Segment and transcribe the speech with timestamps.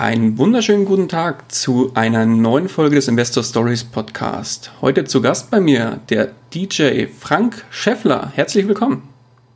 [0.00, 4.72] Einen wunderschönen guten Tag zu einer neuen Folge des Investor Stories Podcast.
[4.80, 8.32] Heute zu Gast bei mir der DJ Frank Scheffler.
[8.34, 9.06] Herzlich willkommen.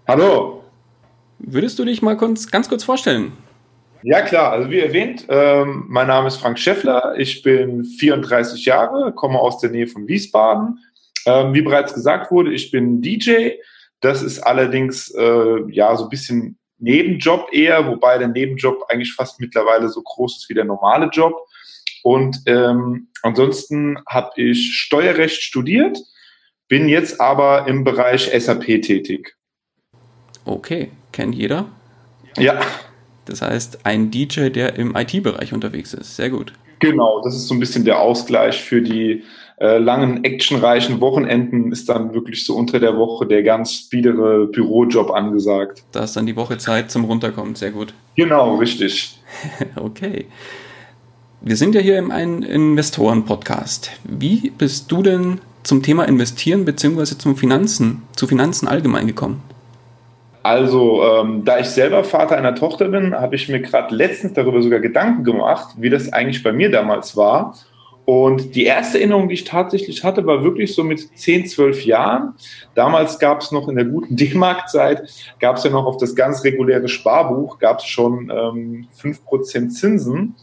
[0.07, 0.63] Hallo.
[1.39, 3.33] Würdest du dich mal kurz, ganz kurz vorstellen?
[4.03, 9.15] Ja klar, also wie erwähnt, ähm, mein Name ist Frank Scheffler, ich bin 34 Jahre,
[9.15, 10.79] komme aus der Nähe von Wiesbaden.
[11.25, 13.53] Ähm, wie bereits gesagt wurde, ich bin DJ.
[14.01, 19.41] Das ist allerdings äh, ja so ein bisschen Nebenjob eher, wobei der Nebenjob eigentlich fast
[19.41, 21.35] mittlerweile so groß ist wie der normale Job.
[22.03, 25.99] Und ähm, ansonsten habe ich Steuerrecht studiert,
[26.69, 29.37] bin jetzt aber im Bereich SAP tätig.
[30.45, 31.67] Okay, kennt jeder?
[32.37, 32.61] Ja.
[33.25, 36.17] Das heißt, ein DJ, der im IT-Bereich unterwegs ist.
[36.17, 36.53] Sehr gut.
[36.81, 39.25] Genau, das ist so ein bisschen der Ausgleich für die
[39.65, 45.11] äh, langen, actionreichen Wochenenden ist dann wirklich so unter der Woche der ganz biedere Bürojob
[45.11, 45.83] angesagt.
[45.93, 47.95] Da ist dann die Woche Zeit zum Runterkommen, sehr gut.
[48.15, 49.19] Genau, richtig.
[49.77, 50.27] okay.
[51.41, 53.91] Wir sind ja hier im einen Investoren-Podcast.
[54.05, 57.17] Wie bist du denn zum Thema Investieren bzw.
[57.17, 59.43] zum Finanzen, zu Finanzen allgemein gekommen?
[60.43, 64.61] Also, ähm, da ich selber Vater einer Tochter bin, habe ich mir gerade letztens darüber
[64.61, 67.55] sogar Gedanken gemacht, wie das eigentlich bei mir damals war.
[68.07, 72.35] Und die erste Erinnerung, die ich tatsächlich hatte, war wirklich so mit 10, 12 Jahren.
[72.75, 75.09] Damals gab es noch in der guten D-Mark-Zeit,
[75.41, 80.35] gab es ja noch auf das ganz reguläre Sparbuch, gab es schon ähm, 5% Zinsen.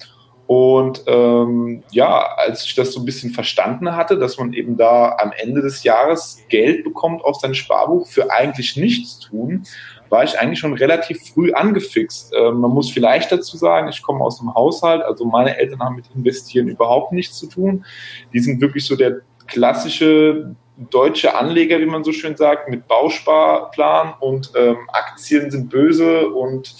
[0.47, 5.15] Und ähm, ja, als ich das so ein bisschen verstanden hatte, dass man eben da
[5.17, 9.63] am Ende des Jahres Geld bekommt auf sein Sparbuch für eigentlich nichts tun,
[10.11, 12.33] war ich eigentlich schon relativ früh angefixt.
[12.37, 15.95] Ähm, man muss vielleicht dazu sagen, ich komme aus einem Haushalt, also meine Eltern haben
[15.95, 17.85] mit Investieren überhaupt nichts zu tun.
[18.33, 20.53] Die sind wirklich so der klassische
[20.89, 26.75] deutsche Anleger, wie man so schön sagt, mit Bausparplan und ähm, Aktien sind böse und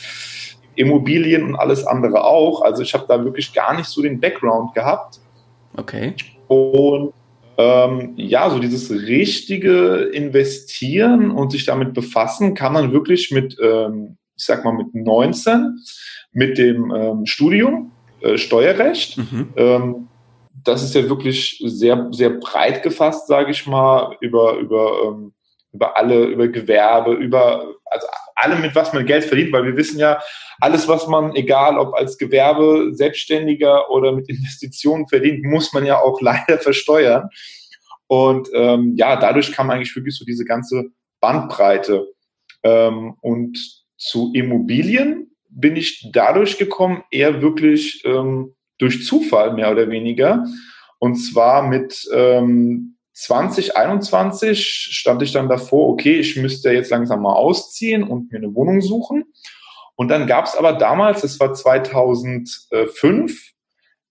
[0.75, 2.61] Immobilien und alles andere auch.
[2.61, 5.19] Also ich habe da wirklich gar nicht so den Background gehabt.
[5.77, 6.15] Okay.
[6.47, 7.13] Und
[7.61, 14.17] ähm, ja, so dieses richtige Investieren und sich damit befassen, kann man wirklich mit, ähm,
[14.35, 15.77] ich sag mal, mit 19,
[16.31, 17.91] mit dem ähm, Studium
[18.21, 19.17] äh, Steuerrecht.
[19.17, 19.53] Mhm.
[19.55, 20.07] Ähm,
[20.63, 25.33] das ist ja wirklich sehr, sehr breit gefasst, sage ich mal, über, über, ähm,
[25.73, 29.99] über alle, über Gewerbe, über, also alle, mit was man Geld verdient, weil wir wissen
[29.99, 30.21] ja,
[30.59, 35.99] alles, was man, egal ob als Gewerbe, Selbstständiger oder mit Investitionen verdient, muss man ja
[35.99, 37.29] auch leider versteuern.
[38.07, 42.07] Und ähm, ja, dadurch kam eigentlich wirklich so diese ganze Bandbreite.
[42.63, 43.57] Ähm, und
[43.97, 50.45] zu Immobilien bin ich dadurch gekommen, eher wirklich ähm, durch Zufall mehr oder weniger.
[50.99, 57.33] Und zwar mit ähm, 2021 stand ich dann davor, okay, ich müsste jetzt langsam mal
[57.33, 59.25] ausziehen und mir eine Wohnung suchen.
[59.95, 63.51] Und dann gab es aber damals, das war 2005,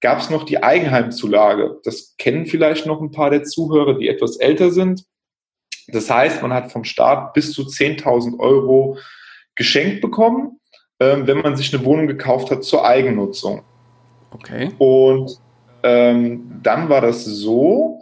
[0.00, 1.80] gab es noch die Eigenheimzulage.
[1.84, 5.04] Das kennen vielleicht noch ein paar der Zuhörer, die etwas älter sind.
[5.88, 8.98] Das heißt, man hat vom Staat bis zu 10.000 Euro
[9.56, 10.60] geschenkt bekommen,
[11.00, 13.62] ähm, wenn man sich eine Wohnung gekauft hat zur Eigennutzung.
[14.30, 14.70] Okay.
[14.78, 15.38] Und
[15.82, 17.99] ähm, dann war das so,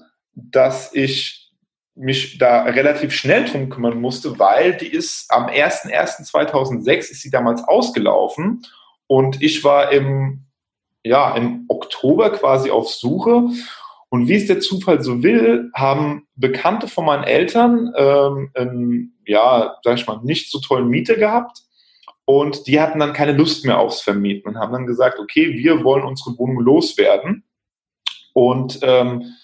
[0.50, 1.50] dass ich
[1.94, 7.64] mich da relativ schnell drum kümmern musste, weil die ist am 01.01.2006 ist sie damals
[7.64, 8.62] ausgelaufen
[9.08, 10.44] und ich war im,
[11.02, 13.48] ja, im Oktober quasi auf Suche.
[14.10, 19.76] Und wie es der Zufall so will, haben Bekannte von meinen Eltern ähm, einen, ja,
[19.82, 21.62] sag ich mal, nicht so tollen Mieter gehabt.
[22.24, 25.82] Und die hatten dann keine Lust mehr aufs Vermieten und haben dann gesagt, okay, wir
[25.84, 27.44] wollen unsere Wohnung loswerden.
[28.34, 29.34] Und ähm,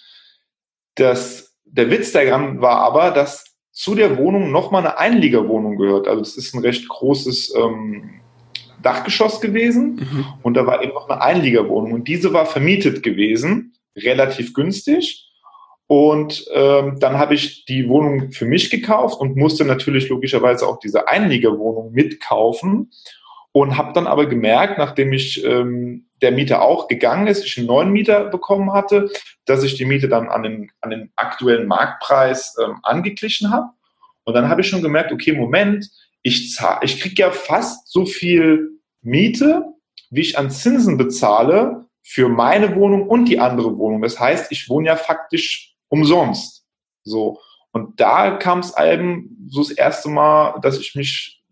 [0.95, 6.07] das der Witz daran war aber, dass zu der Wohnung nochmal eine Einliegerwohnung gehört.
[6.07, 8.21] Also es ist ein recht großes ähm,
[8.83, 10.27] Dachgeschoss gewesen mhm.
[10.43, 15.31] und da war eben noch eine Einliegerwohnung und diese war vermietet gewesen, relativ günstig.
[15.87, 20.79] Und ähm, dann habe ich die Wohnung für mich gekauft und musste natürlich logischerweise auch
[20.79, 22.91] diese Einliegerwohnung mitkaufen
[23.53, 27.67] und habe dann aber gemerkt, nachdem ich ähm, der Mieter auch gegangen ist, ich einen
[27.67, 29.11] neuen Mieter bekommen hatte,
[29.45, 33.69] dass ich die Miete dann an den, an den aktuellen Marktpreis ähm, angeglichen habe.
[34.25, 35.91] Und dann habe ich schon gemerkt, okay, Moment,
[36.23, 39.65] ich, ich kriege ja fast so viel Miete,
[40.09, 44.01] wie ich an Zinsen bezahle für meine Wohnung und die andere Wohnung.
[44.01, 46.65] Das heißt, ich wohne ja faktisch umsonst.
[47.03, 47.39] So.
[47.73, 51.44] Und da kam es eben so das erste Mal, dass ich mich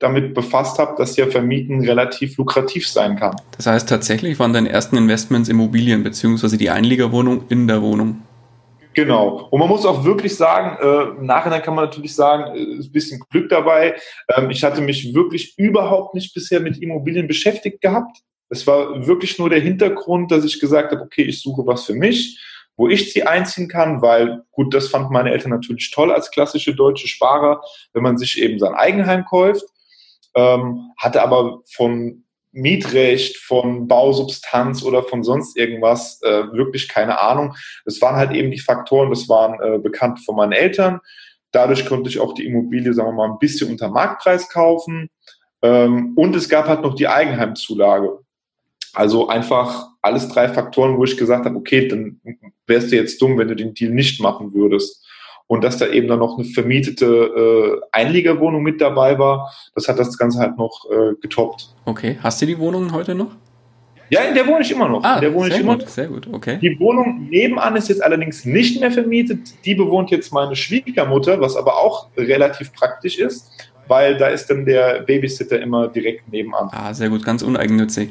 [0.00, 3.36] damit befasst habe, dass ja Vermieten relativ lukrativ sein kann.
[3.56, 8.22] Das heißt, tatsächlich waren deine ersten Investments Immobilien beziehungsweise die Einliegerwohnung in der Wohnung.
[8.94, 9.48] Genau.
[9.50, 12.88] Und man muss auch wirklich sagen, äh, im Nachhinein kann man natürlich sagen, äh, ist
[12.88, 13.94] ein bisschen Glück dabei.
[14.34, 18.18] Ähm, ich hatte mich wirklich überhaupt nicht bisher mit Immobilien beschäftigt gehabt.
[18.48, 21.94] Es war wirklich nur der Hintergrund, dass ich gesagt habe, okay, ich suche was für
[21.94, 22.40] mich,
[22.76, 26.74] wo ich sie einziehen kann, weil gut, das fanden meine Eltern natürlich toll als klassische
[26.74, 27.62] deutsche Sparer,
[27.92, 29.62] wenn man sich eben sein Eigenheim kauft.
[30.34, 37.54] Ähm, hatte aber von Mietrecht, von Bausubstanz oder von sonst irgendwas äh, wirklich keine Ahnung.
[37.84, 41.00] Das waren halt eben die Faktoren, das waren äh, bekannt von meinen Eltern.
[41.52, 45.10] Dadurch konnte ich auch die Immobilie, sagen wir mal, ein bisschen unter Marktpreis kaufen.
[45.62, 48.18] Ähm, und es gab halt noch die Eigenheimzulage.
[48.92, 52.20] Also einfach alles drei Faktoren, wo ich gesagt habe, okay, dann
[52.66, 55.06] wärst du jetzt dumm, wenn du den Deal nicht machen würdest
[55.50, 59.98] und dass da eben dann noch eine vermietete äh, Einliegerwohnung mit dabei war, das hat
[59.98, 61.74] das Ganze halt noch äh, getoppt.
[61.86, 63.32] Okay, hast du die Wohnung heute noch?
[64.10, 65.02] Ja, in der wohne ich immer noch.
[65.02, 66.58] Ah, in der wohne sehr ich immer gut, sehr gut, okay.
[66.62, 69.40] Die Wohnung nebenan ist jetzt allerdings nicht mehr vermietet.
[69.64, 73.50] Die bewohnt jetzt meine Schwiegermutter, was aber auch relativ praktisch ist,
[73.88, 76.68] weil da ist dann der Babysitter immer direkt nebenan.
[76.70, 78.10] Ah, sehr gut, ganz uneigennützig.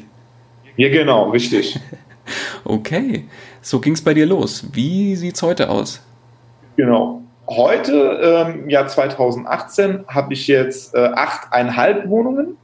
[0.76, 1.80] Ja, genau, richtig.
[2.64, 3.24] okay,
[3.62, 4.66] so ging es bei dir los.
[4.74, 6.02] Wie sieht's heute aus?
[6.76, 7.22] Genau.
[7.50, 12.56] Heute, ähm, Jahr 2018, habe ich jetzt äh, achteinhalb Wohnungen.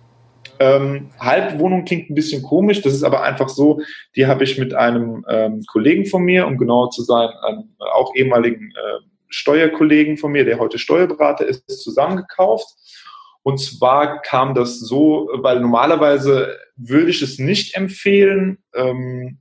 [0.60, 3.80] Ähm, Halbwohnung klingt ein bisschen komisch, das ist aber einfach so,
[4.14, 8.14] die habe ich mit einem ähm, Kollegen von mir, um genauer zu sein, einem auch
[8.14, 12.68] ehemaligen äh, Steuerkollegen von mir, der heute Steuerberater ist, zusammengekauft.
[13.42, 19.38] Und zwar kam das so, weil normalerweise würde ich es nicht empfehlen, ähm,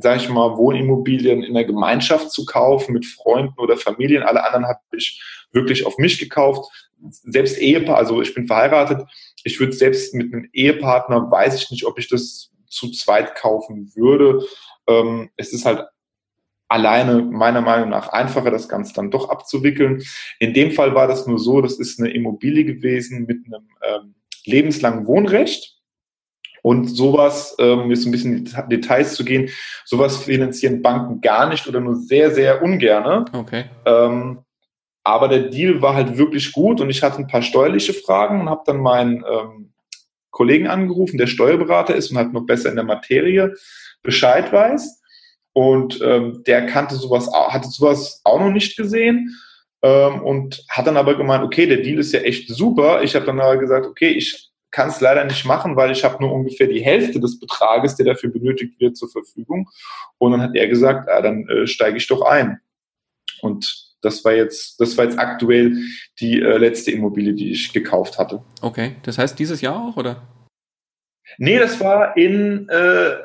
[0.00, 4.22] sage ich mal, Wohnimmobilien in der Gemeinschaft zu kaufen mit Freunden oder Familien.
[4.22, 6.70] Alle anderen habe ich wirklich auf mich gekauft.
[7.00, 9.08] Selbst Ehepaar, also ich bin verheiratet.
[9.44, 13.92] Ich würde selbst mit einem Ehepartner, weiß ich nicht, ob ich das zu zweit kaufen
[13.94, 14.44] würde.
[14.86, 15.84] Ähm, es ist halt
[16.68, 20.02] alleine meiner Meinung nach einfacher, das Ganze dann doch abzuwickeln.
[20.38, 24.14] In dem Fall war das nur so, das ist eine Immobilie gewesen mit einem ähm,
[24.44, 25.79] lebenslangen Wohnrecht.
[26.62, 29.48] Und sowas, um ähm, jetzt ein bisschen in Details zu gehen,
[29.84, 33.24] sowas finanzieren Banken gar nicht oder nur sehr, sehr ungerne.
[33.32, 33.64] Okay.
[33.86, 34.40] Ähm,
[35.02, 38.50] aber der Deal war halt wirklich gut und ich hatte ein paar steuerliche Fragen und
[38.50, 39.72] habe dann meinen ähm,
[40.30, 43.54] Kollegen angerufen, der Steuerberater ist und halt noch besser in der Materie
[44.02, 45.00] Bescheid weiß.
[45.52, 49.36] Und ähm, der kannte sowas, hatte sowas auch noch nicht gesehen
[49.82, 53.02] ähm, und hat dann aber gemeint, okay, der Deal ist ja echt super.
[53.02, 56.22] Ich habe dann aber gesagt, okay, ich kann es leider nicht machen, weil ich habe
[56.22, 59.68] nur ungefähr die Hälfte des Betrages, der dafür benötigt wird, zur Verfügung.
[60.18, 62.60] Und dann hat er gesagt, ah, dann äh, steige ich doch ein.
[63.42, 65.76] Und das war jetzt, das war jetzt aktuell
[66.20, 68.42] die äh, letzte Immobilie, die ich gekauft hatte.
[68.62, 70.22] Okay, das heißt dieses Jahr auch, oder?
[71.38, 73.16] Nee, das war in äh,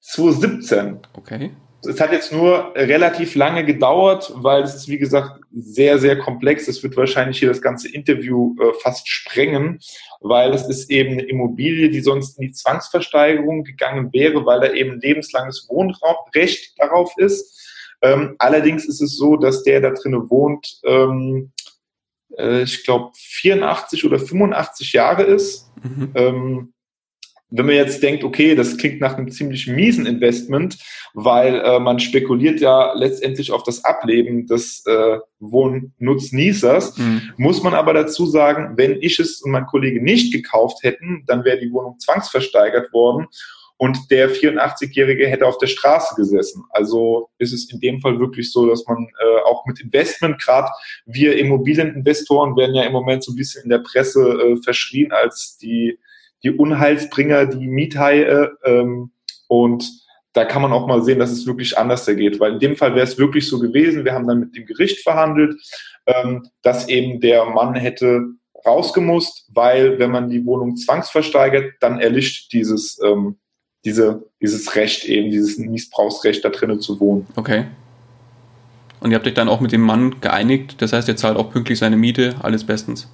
[0.00, 1.00] 2017.
[1.14, 1.50] Okay.
[1.84, 6.66] Es hat jetzt nur relativ lange gedauert, weil es ist, wie gesagt, sehr, sehr komplex.
[6.66, 9.78] Es wird wahrscheinlich hier das ganze Interview äh, fast sprengen,
[10.20, 14.72] weil es ist eben eine Immobilie, die sonst in die Zwangsversteigerung gegangen wäre, weil da
[14.72, 17.54] eben lebenslanges Wohnrecht darauf ist.
[18.02, 21.52] Ähm, allerdings ist es so, dass der da drinnen wohnt, ähm,
[22.36, 25.70] äh, ich glaube, 84 oder 85 Jahre ist.
[25.82, 26.12] Mhm.
[26.14, 26.72] Ähm,
[27.50, 30.78] wenn man jetzt denkt, okay, das klingt nach einem ziemlich miesen Investment,
[31.14, 37.32] weil äh, man spekuliert ja letztendlich auf das Ableben des äh, Wohnnutznießers, mhm.
[37.36, 41.44] muss man aber dazu sagen, wenn ich es und mein Kollege nicht gekauft hätten, dann
[41.44, 43.28] wäre die Wohnung zwangsversteigert worden
[43.78, 46.64] und der 84-Jährige hätte auf der Straße gesessen.
[46.70, 50.68] Also ist es in dem Fall wirklich so, dass man äh, auch mit Investment, gerade
[51.06, 55.56] wir Immobilieninvestoren werden ja im Moment so ein bisschen in der Presse äh, verschrien als
[55.58, 55.98] die
[56.42, 58.50] die Unheilsbringer, die Miethaie.
[58.64, 59.10] Ähm,
[59.48, 59.88] und
[60.32, 62.38] da kann man auch mal sehen, dass es wirklich anders geht.
[62.38, 65.00] Weil in dem Fall wäre es wirklich so gewesen, wir haben dann mit dem Gericht
[65.00, 65.56] verhandelt,
[66.06, 68.24] ähm, dass eben der Mann hätte
[68.66, 73.36] rausgemusst, weil wenn man die Wohnung zwangsversteigert, dann erlischt dieses, ähm,
[73.84, 77.26] diese, dieses Recht eben, dieses Missbrauchsrecht da drinnen zu wohnen.
[77.36, 77.66] Okay.
[79.00, 81.52] Und ihr habt euch dann auch mit dem Mann geeinigt, das heißt, er zahlt auch
[81.52, 83.08] pünktlich seine Miete, alles bestens.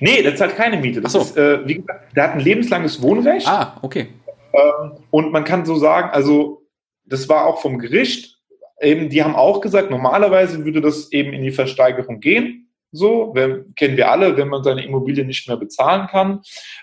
[0.00, 1.00] Nee, der zahlt keine Miete.
[1.00, 1.20] Das so.
[1.20, 3.46] ist, äh, wie gesagt, der hat ein lebenslanges Wohnrecht.
[3.46, 4.08] Ah, okay.
[4.52, 6.62] Ähm, und man kann so sagen, also
[7.04, 8.38] das war auch vom Gericht,
[8.80, 12.68] eben, die haben auch gesagt, normalerweise würde das eben in die Versteigerung gehen.
[12.90, 16.40] So, wenn, kennen wir alle, wenn man seine Immobilie nicht mehr bezahlen kann,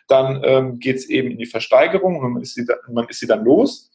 [0.08, 3.20] dann ähm, geht es eben in die Versteigerung und man ist, sie dann, man ist
[3.20, 3.92] sie dann los.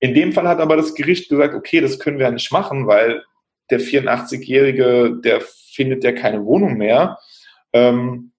[0.00, 2.86] In dem Fall hat aber das Gericht gesagt, okay, das können wir ja nicht machen,
[2.86, 3.22] weil
[3.70, 5.40] der 84-Jährige, der
[5.72, 7.18] findet ja keine Wohnung mehr.
[7.72, 8.32] Ähm,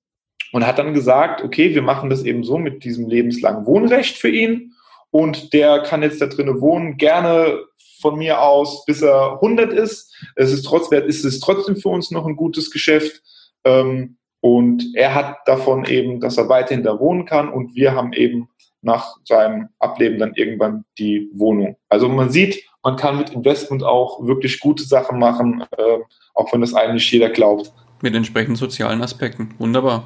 [0.51, 4.29] und hat dann gesagt, okay, wir machen das eben so mit diesem lebenslangen Wohnrecht für
[4.29, 4.73] ihn
[5.11, 7.63] und der kann jetzt da drinnen wohnen, gerne
[8.01, 10.13] von mir aus, bis er 100 ist.
[10.35, 13.21] Es ist, trotzdem, ist es trotzdem für uns noch ein gutes Geschäft.
[13.65, 18.13] Ähm, und er hat davon eben, dass er weiterhin da wohnen kann und wir haben
[18.13, 18.47] eben
[18.81, 21.75] nach seinem Ableben dann irgendwann die Wohnung.
[21.89, 25.97] Also man sieht, man kann mit Investment auch wirklich gute Sachen machen, äh,
[26.33, 27.73] auch wenn das eigentlich jeder glaubt.
[28.01, 29.53] Mit entsprechenden sozialen Aspekten.
[29.57, 30.05] Wunderbar.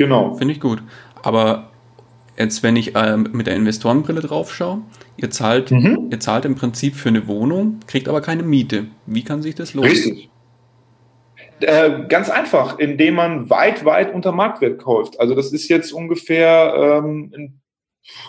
[0.00, 0.32] Genau.
[0.32, 0.82] Finde ich gut.
[1.22, 1.68] Aber
[2.38, 4.80] jetzt, wenn ich äh, mit der Investorenbrille drauf schaue,
[5.18, 6.08] ihr zahlt, mhm.
[6.10, 8.86] ihr zahlt im Prinzip für eine Wohnung, kriegt aber keine Miete.
[9.04, 9.90] Wie kann sich das lohnen?
[9.90, 10.30] Richtig.
[11.60, 15.20] Äh, ganz einfach, indem man weit, weit unter Marktwert kauft.
[15.20, 17.60] Also das ist jetzt ungefähr ähm, ein,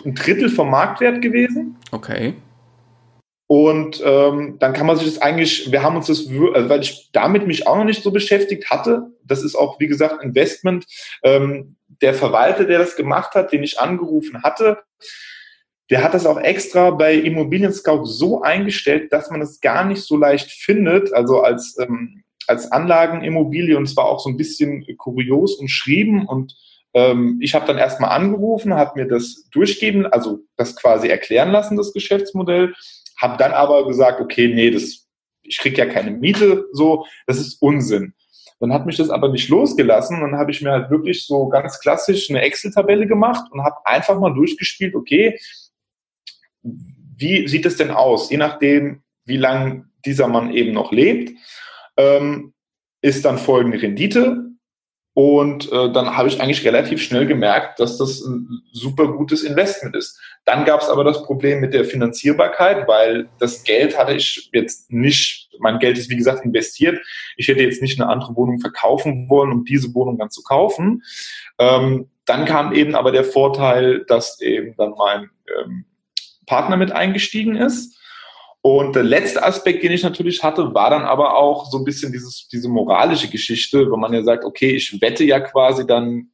[0.04, 1.76] ein Drittel vom Marktwert gewesen.
[1.90, 2.34] Okay.
[3.52, 7.10] Und ähm, dann kann man sich das eigentlich, wir haben uns das, also weil ich
[7.12, 10.86] damit mich auch noch nicht so beschäftigt hatte, das ist auch, wie gesagt, Investment.
[11.22, 14.78] Ähm, der Verwalter, der das gemacht hat, den ich angerufen hatte,
[15.90, 20.00] der hat das auch extra bei Immobilien Scout so eingestellt, dass man es gar nicht
[20.00, 25.56] so leicht findet, also als, ähm, als Anlagenimmobilie und zwar auch so ein bisschen kurios
[25.56, 26.56] und
[26.94, 31.76] ähm, ich habe dann erstmal angerufen, habe mir das durchgeben, also das quasi erklären lassen,
[31.76, 32.72] das Geschäftsmodell,
[33.22, 35.08] habe dann aber gesagt, okay, nee, das,
[35.42, 38.14] ich krieg ja keine Miete, so, das ist Unsinn.
[38.62, 40.20] Dann hat mich das aber nicht losgelassen.
[40.20, 44.18] Dann habe ich mir halt wirklich so ganz klassisch eine Excel-Tabelle gemacht und habe einfach
[44.20, 45.36] mal durchgespielt, okay,
[46.62, 48.30] wie sieht es denn aus?
[48.30, 51.36] Je nachdem, wie lang dieser Mann eben noch lebt,
[51.96, 52.54] ähm,
[53.00, 54.51] ist dann folgende Rendite.
[55.14, 59.94] Und äh, dann habe ich eigentlich relativ schnell gemerkt, dass das ein super gutes Investment
[59.94, 60.18] ist.
[60.46, 64.90] Dann gab es aber das Problem mit der Finanzierbarkeit, weil das Geld hatte ich jetzt
[64.90, 66.98] nicht, mein Geld ist wie gesagt investiert.
[67.36, 71.02] Ich hätte jetzt nicht eine andere Wohnung verkaufen wollen, um diese Wohnung dann zu kaufen.
[71.58, 75.28] Ähm, dann kam eben aber der Vorteil, dass eben dann mein
[75.60, 75.84] ähm,
[76.46, 77.98] Partner mit eingestiegen ist
[78.62, 82.12] und der letzte Aspekt, den ich natürlich hatte, war dann aber auch so ein bisschen
[82.12, 86.30] dieses, diese moralische Geschichte, wo man ja sagt, okay, ich wette ja quasi dann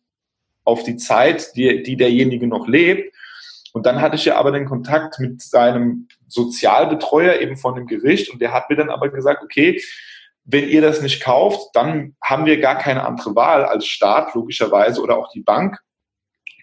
[0.65, 3.15] auf die Zeit, die, die derjenige noch lebt.
[3.73, 8.31] Und dann hatte ich ja aber den Kontakt mit seinem Sozialbetreuer eben von dem Gericht
[8.31, 9.81] und der hat mir dann aber gesagt, okay,
[10.45, 15.01] wenn ihr das nicht kauft, dann haben wir gar keine andere Wahl als Staat, logischerweise,
[15.01, 15.79] oder auch die Bank,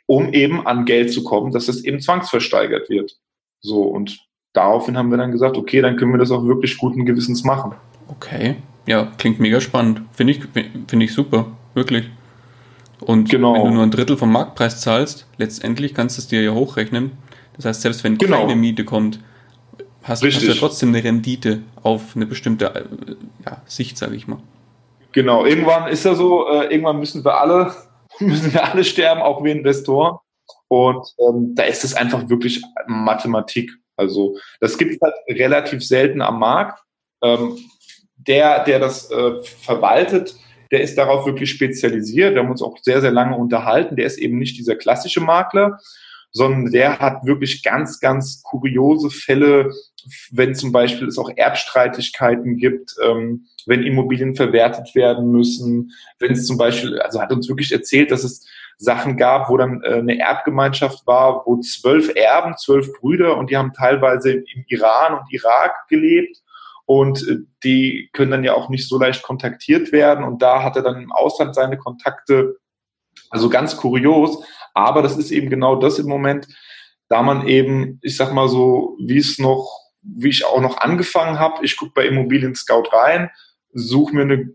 [0.06, 3.18] um eben an Geld zu kommen, dass es eben zwangsversteigert wird.
[3.62, 4.20] So, und
[4.56, 7.74] daraufhin haben wir dann gesagt, okay, dann können wir das auch wirklich guten Gewissens machen.
[8.08, 8.56] Okay,
[8.88, 10.02] ja, klingt mega spannend.
[10.14, 10.42] Finde ich,
[10.88, 12.10] finde ich super, wirklich.
[13.02, 13.54] Und genau.
[13.54, 17.12] wenn du nur ein Drittel vom Marktpreis zahlst, letztendlich kannst du es dir ja hochrechnen.
[17.56, 18.42] Das heißt, selbst wenn genau.
[18.42, 19.20] keine Miete kommt,
[20.04, 24.28] hast, hast, du ja trotzdem eine Rendite auf eine bestimmte äh, ja, Sicht, sage ich
[24.28, 24.40] mal.
[25.12, 27.74] Genau, irgendwann ist ja so, äh, irgendwann müssen wir alle,
[28.20, 30.18] müssen wir alle sterben, auch wir Investoren.
[30.68, 33.72] Und ähm, da ist es einfach wirklich Mathematik.
[33.96, 36.82] Also das gibt es halt relativ selten am Markt.
[37.22, 37.58] Ähm,
[38.18, 40.36] der, der das äh, verwaltet,
[40.72, 42.34] der ist darauf wirklich spezialisiert.
[42.34, 43.96] Wir haben uns auch sehr, sehr lange unterhalten.
[43.96, 45.80] Der ist eben nicht dieser klassische Makler,
[46.32, 49.72] sondern der hat wirklich ganz, ganz kuriose Fälle,
[50.32, 56.46] wenn zum Beispiel es auch Erbstreitigkeiten gibt, ähm, wenn Immobilien verwertet werden müssen, wenn es
[56.46, 58.46] zum Beispiel, also hat uns wirklich erzählt, dass es
[58.77, 63.58] Sachen gab, wo dann äh, eine Erbgemeinschaft war, wo zwölf Erben, zwölf Brüder und die
[63.58, 66.38] haben teilweise im Iran und Irak gelebt.
[66.86, 70.24] Und äh, die können dann ja auch nicht so leicht kontaktiert werden.
[70.24, 72.58] Und da hat er dann im Ausland seine Kontakte,
[73.29, 76.48] also ganz kurios, aber das ist eben genau das im Moment,
[77.08, 79.67] da man eben, ich sag mal so, wie es noch,
[80.01, 83.29] wie ich auch noch angefangen habe, ich gucke bei Immobilien Scout rein,
[83.74, 84.50] suche mir eine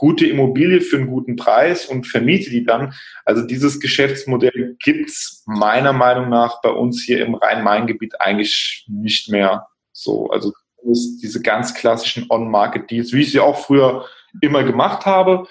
[0.00, 2.94] gute Immobilie für einen guten Preis und vermiete die dann.
[3.26, 9.66] Also dieses Geschäftsmodell gibt's meiner Meinung nach bei uns hier im Rhein-Main-Gebiet eigentlich nicht mehr
[9.92, 10.30] so.
[10.30, 14.06] Also diese ganz klassischen On-Market-Deals, wie ich sie auch früher
[14.40, 15.46] immer gemacht habe,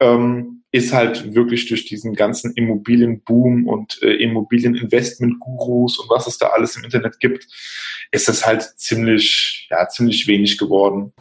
[0.00, 6.48] ähm, ist halt wirklich durch diesen ganzen Immobilienboom und äh, Immobilieninvestment-Gurus und was es da
[6.48, 7.46] alles im Internet gibt,
[8.10, 11.12] ist es halt ziemlich, ja, ziemlich wenig geworden.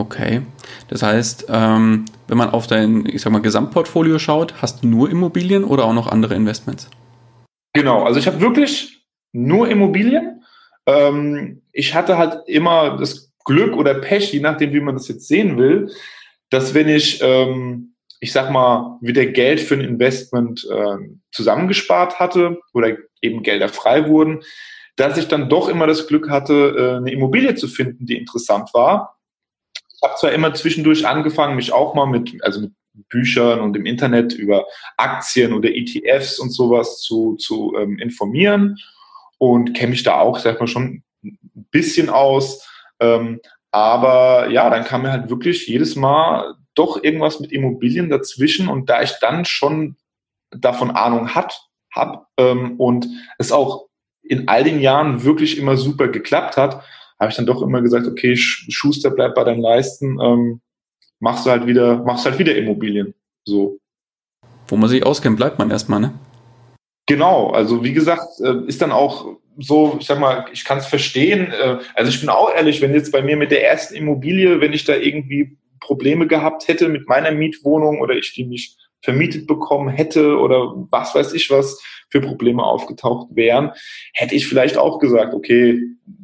[0.00, 0.40] Okay.
[0.88, 5.10] Das heißt, ähm, wenn man auf dein, ich sag mal, Gesamtportfolio schaut, hast du nur
[5.10, 6.88] Immobilien oder auch noch andere Investments?
[7.74, 10.42] Genau, also ich habe wirklich nur Immobilien.
[10.86, 15.28] Ähm, ich hatte halt immer das Glück oder Pech, je nachdem, wie man das jetzt
[15.28, 15.92] sehen will,
[16.48, 20.96] dass wenn ich, ähm, ich sag mal, wieder Geld für ein Investment äh,
[21.30, 24.40] zusammengespart hatte oder eben Gelder frei wurden,
[24.96, 28.72] dass ich dann doch immer das Glück hatte, äh, eine Immobilie zu finden, die interessant
[28.72, 29.19] war.
[30.02, 32.72] Ich habe zwar immer zwischendurch angefangen, mich auch mal mit, also mit
[33.08, 34.66] Büchern und im Internet über
[34.96, 38.78] Aktien oder ETFs und sowas zu, zu ähm, informieren
[39.38, 41.38] und kenne mich da auch, sag mal, schon ein
[41.70, 42.66] bisschen aus.
[42.98, 43.40] Ähm,
[43.70, 48.88] aber ja, dann kam mir halt wirklich jedes Mal doch irgendwas mit Immobilien dazwischen und
[48.88, 49.96] da ich dann schon
[50.50, 51.60] davon Ahnung hat,
[51.94, 53.06] hab ähm, und
[53.38, 53.86] es auch
[54.22, 56.84] in all den Jahren wirklich immer super geklappt hat,
[57.20, 60.60] habe ich dann doch immer gesagt, okay, Schuster, bleib bei deinen Leisten, ähm,
[61.20, 63.14] machst du halt wieder, machst halt wieder Immobilien.
[63.44, 63.78] So.
[64.66, 66.14] Wo man sich auskennt, bleibt man erstmal, ne?
[67.06, 70.86] Genau, also wie gesagt, äh, ist dann auch so, ich sag mal, ich kann es
[70.86, 71.52] verstehen.
[71.52, 74.72] Äh, also ich bin auch ehrlich, wenn jetzt bei mir mit der ersten Immobilie, wenn
[74.72, 79.88] ich da irgendwie Probleme gehabt hätte mit meiner Mietwohnung oder ich die nicht vermietet bekommen
[79.88, 83.72] hätte oder was weiß ich was für Probleme aufgetaucht wären,
[84.12, 85.80] hätte ich vielleicht auch gesagt, okay,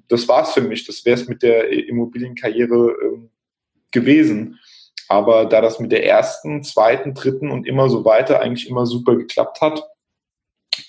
[0.08, 3.30] das war's für mich, das wäre es mit der Immobilienkarriere ähm,
[3.90, 4.58] gewesen.
[5.08, 9.16] Aber da das mit der ersten, zweiten, dritten und immer so weiter eigentlich immer super
[9.16, 9.82] geklappt hat,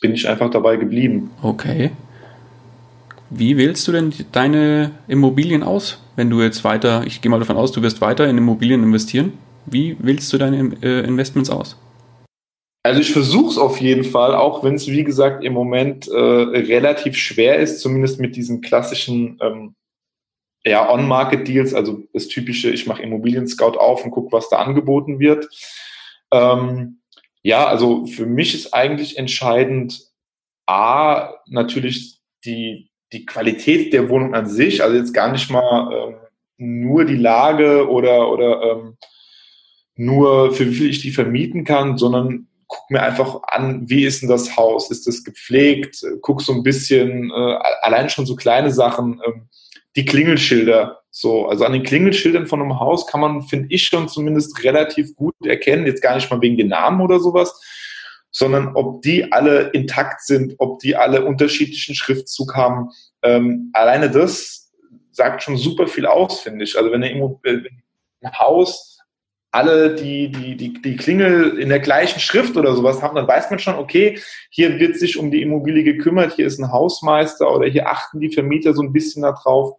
[0.01, 1.31] bin ich einfach dabei geblieben.
[1.41, 1.91] Okay.
[3.29, 7.57] Wie wählst du denn deine Immobilien aus, wenn du jetzt weiter, ich gehe mal davon
[7.57, 9.33] aus, du wirst weiter in Immobilien investieren?
[9.65, 11.77] Wie wählst du deine äh, Investments aus?
[12.87, 16.17] Also ich versuche es auf jeden Fall, auch wenn es wie gesagt im Moment äh,
[16.17, 19.75] relativ schwer ist, zumindest mit diesen klassischen ähm,
[20.63, 25.49] ja, On-Market-Deals, also das typische, ich mache Immobilien-Scout auf und gucke, was da angeboten wird.
[26.31, 27.01] Ähm,
[27.41, 30.07] ja, also für mich ist eigentlich entscheidend,
[30.65, 36.15] A, natürlich die, die Qualität der Wohnung an sich, also jetzt gar nicht mal ähm,
[36.55, 38.97] nur die Lage oder, oder ähm,
[39.97, 44.21] nur für wie viel ich die vermieten kann, sondern guck mir einfach an, wie ist
[44.21, 44.91] denn das Haus?
[44.91, 46.03] Ist das gepflegt?
[46.21, 49.49] Guck so ein bisschen, äh, allein schon so kleine Sachen, ähm,
[49.95, 51.01] die Klingelschilder.
[51.09, 55.15] So, also an den Klingelschildern von einem Haus kann man, finde ich, schon zumindest relativ
[55.15, 57.59] gut erkennen, jetzt gar nicht mal wegen den Namen oder sowas,
[58.29, 62.89] sondern ob die alle intakt sind, ob die alle unterschiedlichen Schriftzug haben.
[63.23, 64.71] Ähm, alleine das
[65.11, 66.77] sagt schon super viel aus, finde ich.
[66.77, 68.96] Also wenn ein Haus
[69.51, 73.49] alle die, die, die, die Klingel in der gleichen Schrift oder sowas haben, dann weiß
[73.49, 77.67] man schon, okay, hier wird sich um die Immobilie gekümmert, hier ist ein Hausmeister oder
[77.67, 79.77] hier achten die Vermieter so ein bisschen darauf.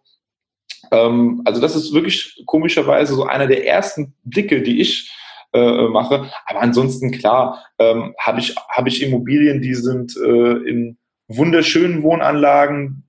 [0.91, 5.13] Ähm, also das ist wirklich komischerweise so einer der ersten Blicke, die ich
[5.53, 6.31] äh, mache.
[6.47, 13.08] Aber ansonsten klar, ähm, habe ich, hab ich Immobilien, die sind äh, in wunderschönen Wohnanlagen,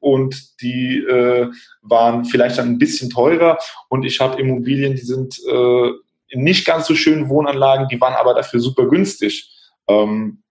[0.00, 1.50] und die äh,
[1.82, 3.58] waren vielleicht dann ein bisschen teurer
[3.88, 5.90] und ich habe Immobilien, die sind äh,
[6.32, 9.50] nicht ganz so schönen Wohnanlagen, die waren aber dafür super günstig.
[9.88, 10.42] Ähm,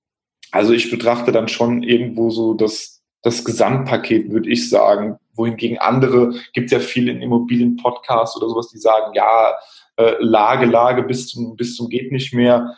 [0.51, 5.17] also ich betrachte dann schon irgendwo so das, das Gesamtpaket, würde ich sagen.
[5.33, 9.55] Wohingegen andere, gibt ja viele in Immobilien-Podcasts oder sowas, die sagen, ja,
[9.97, 12.75] äh, Lage, Lage bis zum, bis zum geht nicht mehr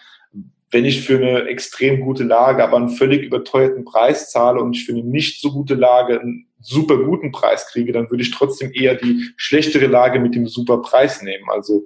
[0.71, 4.85] wenn ich für eine extrem gute Lage aber einen völlig überteuerten Preis zahle und ich
[4.85, 8.71] für eine nicht so gute Lage einen super guten Preis kriege, dann würde ich trotzdem
[8.73, 11.49] eher die schlechtere Lage mit dem super Preis nehmen.
[11.49, 11.85] Also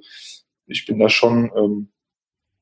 [0.68, 1.90] ich bin da schon ähm,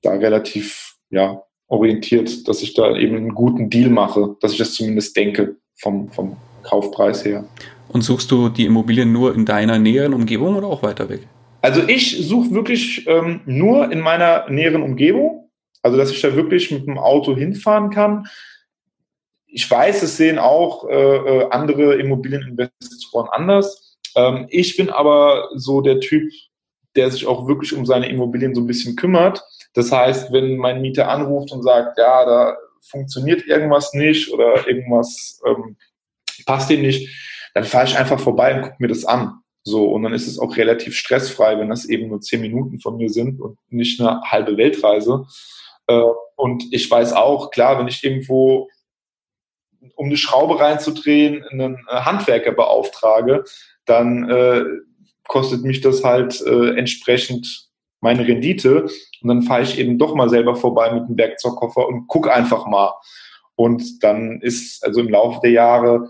[0.02, 4.74] da relativ ja, orientiert, dass ich da eben einen guten Deal mache, dass ich das
[4.74, 7.46] zumindest denke vom, vom Kaufpreis her.
[7.90, 11.28] Und suchst du die Immobilien nur in deiner näheren Umgebung oder auch weiter weg?
[11.62, 15.43] Also ich suche wirklich ähm, nur in meiner näheren Umgebung
[15.84, 18.26] also, dass ich da wirklich mit dem Auto hinfahren kann.
[19.46, 23.98] Ich weiß, es sehen auch äh, äh, andere Immobilieninvestoren anders.
[24.15, 26.32] Ähm, ich bin aber so der Typ,
[26.96, 29.43] der sich auch wirklich um seine Immobilien so ein bisschen kümmert.
[29.74, 35.41] Das heißt, wenn mein Mieter anruft und sagt, ja, da funktioniert irgendwas nicht oder irgendwas
[35.46, 35.76] ähm,
[36.46, 37.10] passt ihm nicht,
[37.54, 39.39] dann fahre ich einfach vorbei und gucke mir das an.
[39.63, 42.98] So, und dann ist es auch relativ stressfrei, wenn das eben nur zehn Minuten von
[42.98, 45.26] mir sind und nicht eine halbe Weltreise.
[45.88, 46.02] Äh,
[46.36, 48.69] und ich weiß auch, klar, wenn ich irgendwo,
[49.96, 53.43] um eine Schraube reinzudrehen, einen äh, Handwerker beauftrage,
[53.86, 54.63] dann äh,
[55.28, 57.69] kostet mich das halt äh, entsprechend
[58.02, 58.84] meine Rendite.
[59.22, 62.67] Und dann fahre ich eben doch mal selber vorbei mit dem Werkzeugkoffer und guck einfach
[62.67, 62.93] mal.
[63.56, 66.10] Und dann ist, also im Laufe der Jahre,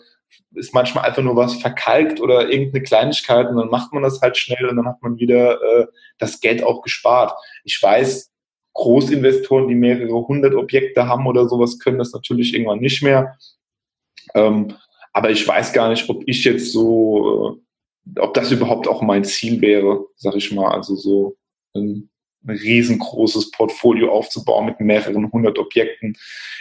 [0.56, 4.38] ist manchmal einfach nur was verkalkt oder irgendeine Kleinigkeit und dann macht man das halt
[4.38, 5.88] schnell und dann hat man wieder äh,
[6.20, 7.34] das Geld auch gespart.
[7.64, 8.33] Ich weiß,
[8.74, 13.38] Großinvestoren, die mehrere hundert Objekte haben oder sowas, können das natürlich irgendwann nicht mehr.
[14.34, 14.74] Ähm,
[15.12, 17.60] aber ich weiß gar nicht, ob ich jetzt so,
[18.16, 20.72] äh, ob das überhaupt auch mein Ziel wäre, sag ich mal.
[20.72, 21.38] Also so
[21.76, 22.10] ein,
[22.46, 26.18] riesengroßes Portfolio aufzubauen mit mehreren hundert Objekten.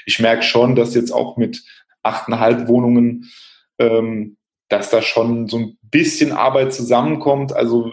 [0.06, 1.64] Ich merke schon, dass jetzt auch mit
[2.04, 3.28] achteinhalb Wohnungen
[3.78, 4.36] ähm,
[4.68, 7.52] dass da schon so ein bisschen Arbeit zusammenkommt.
[7.52, 7.92] Also,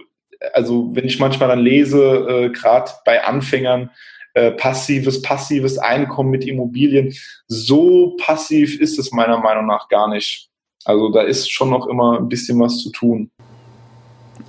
[0.53, 3.89] also wenn ich manchmal dann lese, äh, gerade bei Anfängern,
[4.33, 7.13] äh, passives, passives Einkommen mit Immobilien,
[7.47, 10.49] so passiv ist es meiner Meinung nach gar nicht.
[10.85, 13.31] Also da ist schon noch immer ein bisschen was zu tun.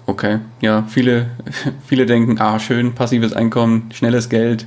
[0.07, 1.31] Okay, ja, viele,
[1.87, 4.67] viele denken, ah, schön, passives Einkommen, schnelles Geld,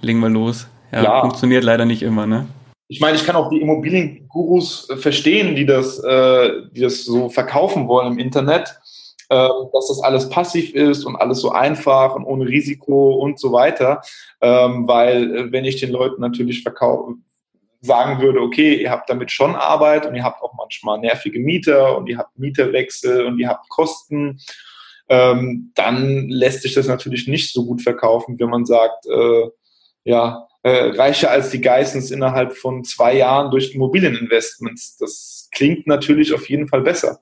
[0.00, 0.68] legen wir los.
[0.92, 1.20] Ja, ja.
[1.20, 2.46] funktioniert leider nicht immer, ne?
[2.88, 7.88] ich meine, ich kann auch die Immobiliengurus verstehen, die das, äh, die das so verkaufen
[7.88, 8.78] wollen im Internet,
[9.28, 13.52] äh, dass das alles passiv ist und alles so einfach und ohne Risiko und so
[13.52, 14.02] weiter.
[14.40, 17.14] Ähm, weil äh, wenn ich den Leuten natürlich verkaufe,
[17.80, 21.96] sagen würde, okay, ihr habt damit schon Arbeit und ihr habt auch manchmal nervige Mieter
[21.96, 24.40] und ihr habt Mieterwechsel und ihr habt Kosten,
[25.08, 29.48] ähm, dann lässt sich das natürlich nicht so gut verkaufen, wenn man sagt, äh,
[30.04, 34.96] ja, äh, reicher als die Geissens innerhalb von zwei Jahren durch Immobilieninvestments.
[34.96, 37.20] Das klingt natürlich auf jeden Fall besser.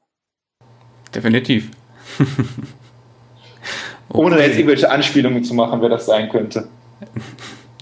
[1.14, 1.70] Definitiv.
[2.18, 2.29] Okay.
[4.09, 6.68] Ohne jetzt irgendwelche Anspielungen zu machen, wer das sein könnte.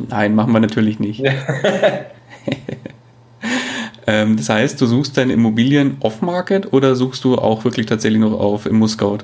[0.09, 1.23] Nein, machen wir natürlich nicht.
[4.07, 8.39] ähm, das heißt, du suchst deine Immobilien off-market oder suchst du auch wirklich tatsächlich noch
[8.39, 9.19] auf ImmoScout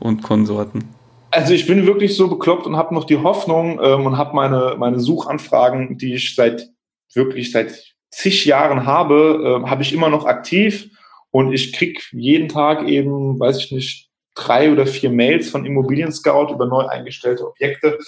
[0.00, 0.88] und Konsorten?
[1.30, 4.74] Also ich bin wirklich so bekloppt und habe noch die Hoffnung ähm, und habe meine,
[4.78, 6.68] meine Suchanfragen, die ich seit
[7.14, 10.90] wirklich seit zig Jahren habe, äh, habe ich immer noch aktiv
[11.30, 14.09] und ich krieg jeden Tag eben, weiß ich nicht,
[14.40, 17.98] drei oder vier Mails von Immobilien Scout über neu eingestellte Objekte.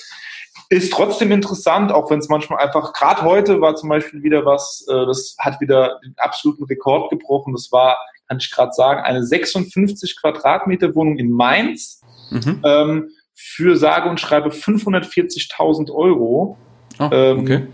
[0.69, 4.87] Ist trotzdem interessant, auch wenn es manchmal einfach, gerade heute war zum Beispiel wieder was,
[4.89, 7.53] äh, das hat wieder den absoluten Rekord gebrochen.
[7.53, 12.61] Das war, kann ich gerade sagen, eine 56 Quadratmeter Wohnung in Mainz mhm.
[12.65, 16.57] ähm, für sage und schreibe 540.000 Euro,
[16.99, 17.55] oh, okay.
[17.55, 17.69] ähm,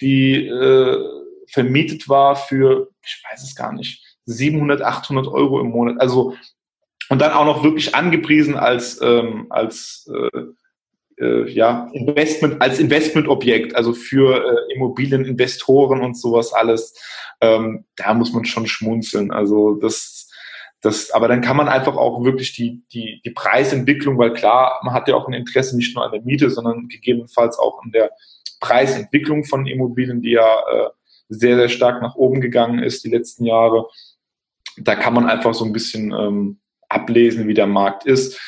[0.00, 1.04] die äh,
[1.48, 6.00] vermietet war für, ich weiß es gar nicht, 700, 800 Euro im Monat.
[6.00, 6.34] Also
[7.08, 13.76] und dann auch noch wirklich angepriesen als ähm, als äh, äh, ja Investment als Investmentobjekt,
[13.76, 16.94] also für äh, Immobilieninvestoren und sowas alles.
[17.40, 19.30] Ähm, da muss man schon schmunzeln.
[19.30, 20.24] Also das
[20.84, 24.92] das, aber dann kann man einfach auch wirklich die, die, die Preisentwicklung, weil klar, man
[24.92, 28.10] hat ja auch ein Interesse nicht nur an der Miete, sondern gegebenenfalls auch an der
[28.60, 30.90] Preisentwicklung von Immobilien, die ja äh,
[31.30, 33.88] sehr, sehr stark nach oben gegangen ist die letzten Jahre.
[34.76, 38.40] Da kann man einfach so ein bisschen ähm, ablesen, wie der Markt ist.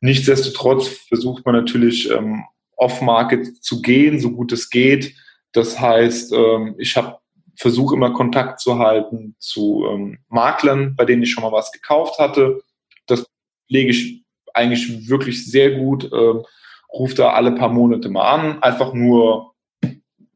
[0.00, 2.44] Nichtsdestotrotz versucht man natürlich ähm,
[2.76, 5.14] off-market zu gehen, so gut es geht.
[5.52, 7.18] Das heißt, ähm, ich habe
[7.56, 12.18] versuche immer Kontakt zu halten zu ähm, Maklern, bei denen ich schon mal was gekauft
[12.18, 12.62] hatte.
[13.06, 13.26] Das
[13.68, 14.22] lege ich
[14.54, 16.10] eigentlich wirklich sehr gut.
[16.12, 16.44] Ähm,
[16.92, 19.52] rufe da alle paar Monate mal an, einfach nur,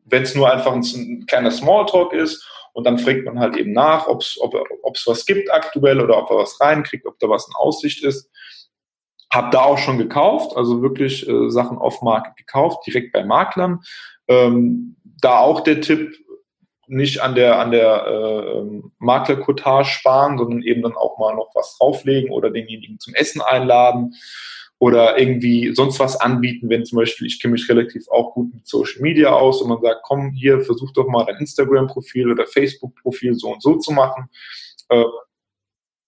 [0.05, 3.73] wenn es nur einfach ein, ein, kleiner Smalltalk ist und dann fragt man halt eben
[3.73, 4.55] nach, ob's, ob
[4.95, 8.31] es was gibt aktuell oder ob er was reinkriegt, ob da was in Aussicht ist.
[9.31, 13.81] Hab da auch schon gekauft, also wirklich äh, Sachen off-Market gekauft, direkt bei Maklern.
[14.29, 16.15] Ähm, da auch der Tipp,
[16.87, 21.79] nicht an der, an der äh, Maklercottage sparen, sondern eben dann auch mal noch was
[21.79, 24.15] drauflegen oder denjenigen zum Essen einladen
[24.83, 28.67] oder irgendwie sonst was anbieten, wenn zum Beispiel, ich kenne mich relativ auch gut mit
[28.67, 33.37] Social Media aus und man sagt, komm hier, versuch doch mal dein Instagram-Profil oder Facebook-Profil
[33.37, 34.29] so und so zu machen.
[34.89, 35.05] Äh,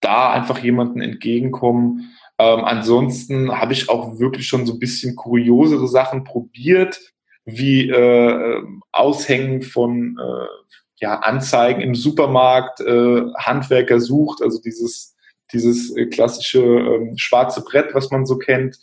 [0.00, 2.16] da einfach jemanden entgegenkommen.
[2.36, 7.00] Ähm, ansonsten habe ich auch wirklich schon so ein bisschen kuriosere Sachen probiert
[7.44, 8.60] wie äh,
[8.90, 15.13] Aushängen von äh, ja, Anzeigen im Supermarkt, äh, Handwerker sucht, also dieses,
[15.52, 18.78] dieses äh, klassische ähm, schwarze Brett, was man so kennt.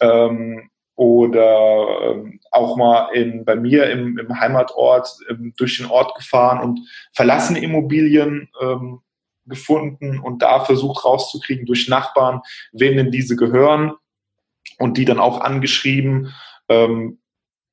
[0.00, 6.14] Ähm, oder ähm, auch mal in, bei mir im, im Heimatort ähm, durch den Ort
[6.16, 6.80] gefahren und
[7.12, 9.00] verlassene Immobilien ähm,
[9.46, 13.94] gefunden und da versucht rauszukriegen durch Nachbarn, wem denn diese gehören
[14.78, 16.32] und die dann auch angeschrieben,
[16.68, 17.18] ähm,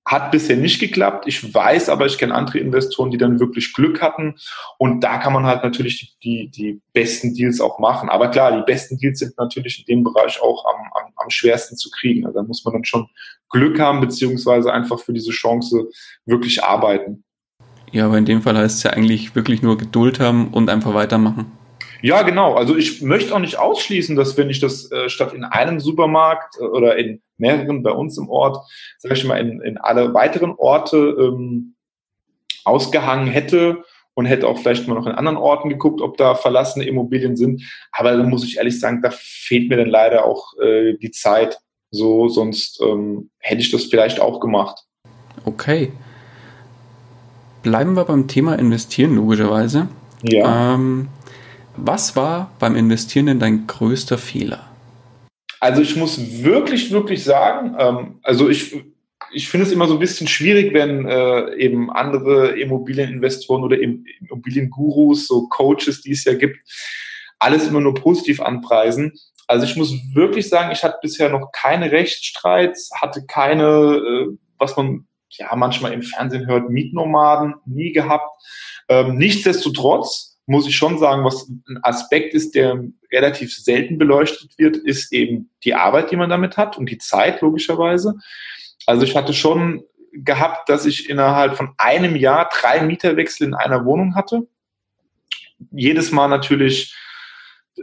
[0.10, 1.26] hat bisher nicht geklappt.
[1.28, 4.34] Ich weiß aber, ich kenne andere Investoren, die dann wirklich Glück hatten.
[4.80, 8.10] Und da kann man halt natürlich die, die besten Deals auch machen.
[8.10, 11.78] Aber klar, die besten Deals sind natürlich in dem Bereich auch am, am, am schwersten
[11.78, 12.26] zu kriegen.
[12.26, 13.08] Also da muss man dann schon
[13.52, 15.88] Glück haben, beziehungsweise einfach für diese Chance
[16.26, 17.24] wirklich arbeiten.
[17.92, 20.96] Ja, aber in dem Fall heißt es ja eigentlich wirklich nur Geduld haben und einfach
[20.96, 21.52] weitermachen.
[22.02, 22.54] Ja, genau.
[22.56, 26.56] Also ich möchte auch nicht ausschließen, dass wenn ich das äh, statt in einem Supermarkt
[26.60, 28.58] äh, oder in mehreren bei uns im Ort,
[28.98, 31.76] sage ich mal, in, in alle weiteren Orte ähm,
[32.64, 33.84] ausgehangen hätte
[34.14, 37.64] und hätte auch vielleicht mal noch in anderen Orten geguckt, ob da verlassene Immobilien sind.
[37.92, 41.60] Aber da muss ich ehrlich sagen, da fehlt mir dann leider auch äh, die Zeit.
[41.92, 44.86] So, sonst ähm, hätte ich das vielleicht auch gemacht.
[45.46, 45.92] Okay.
[47.64, 49.88] Bleiben wir beim Thema Investieren, logischerweise.
[50.24, 50.76] Ja.
[50.76, 51.10] Ähm,
[51.86, 54.66] Was war beim Investieren denn dein größter Fehler?
[55.60, 58.76] Also ich muss wirklich, wirklich sagen, ähm, also ich,
[59.32, 65.28] ich finde es immer so ein bisschen schwierig, wenn äh, eben andere Immobilieninvestoren oder Immobiliengurus,
[65.28, 66.58] so Coaches, die es ja gibt,
[67.40, 69.14] alles immer nur positiv anpreisen.
[69.48, 74.76] Also ich muss wirklich sagen, ich hatte bisher noch keine Rechtsstreits, hatte keine, äh, was
[74.78, 78.30] man ja manchmal im Fernsehen hört, Mietnomaden nie gehabt.
[78.88, 84.78] Ähm, nichtsdestotrotz muss ich schon sagen, was ein Aspekt ist, der relativ selten beleuchtet wird,
[84.78, 88.16] ist eben die Arbeit, die man damit hat und die Zeit logischerweise.
[88.88, 93.86] Also ich hatte schon gehabt, dass ich innerhalb von einem Jahr drei Mieterwechsel in einer
[93.86, 94.48] Wohnung hatte.
[95.72, 96.96] Jedes Mal natürlich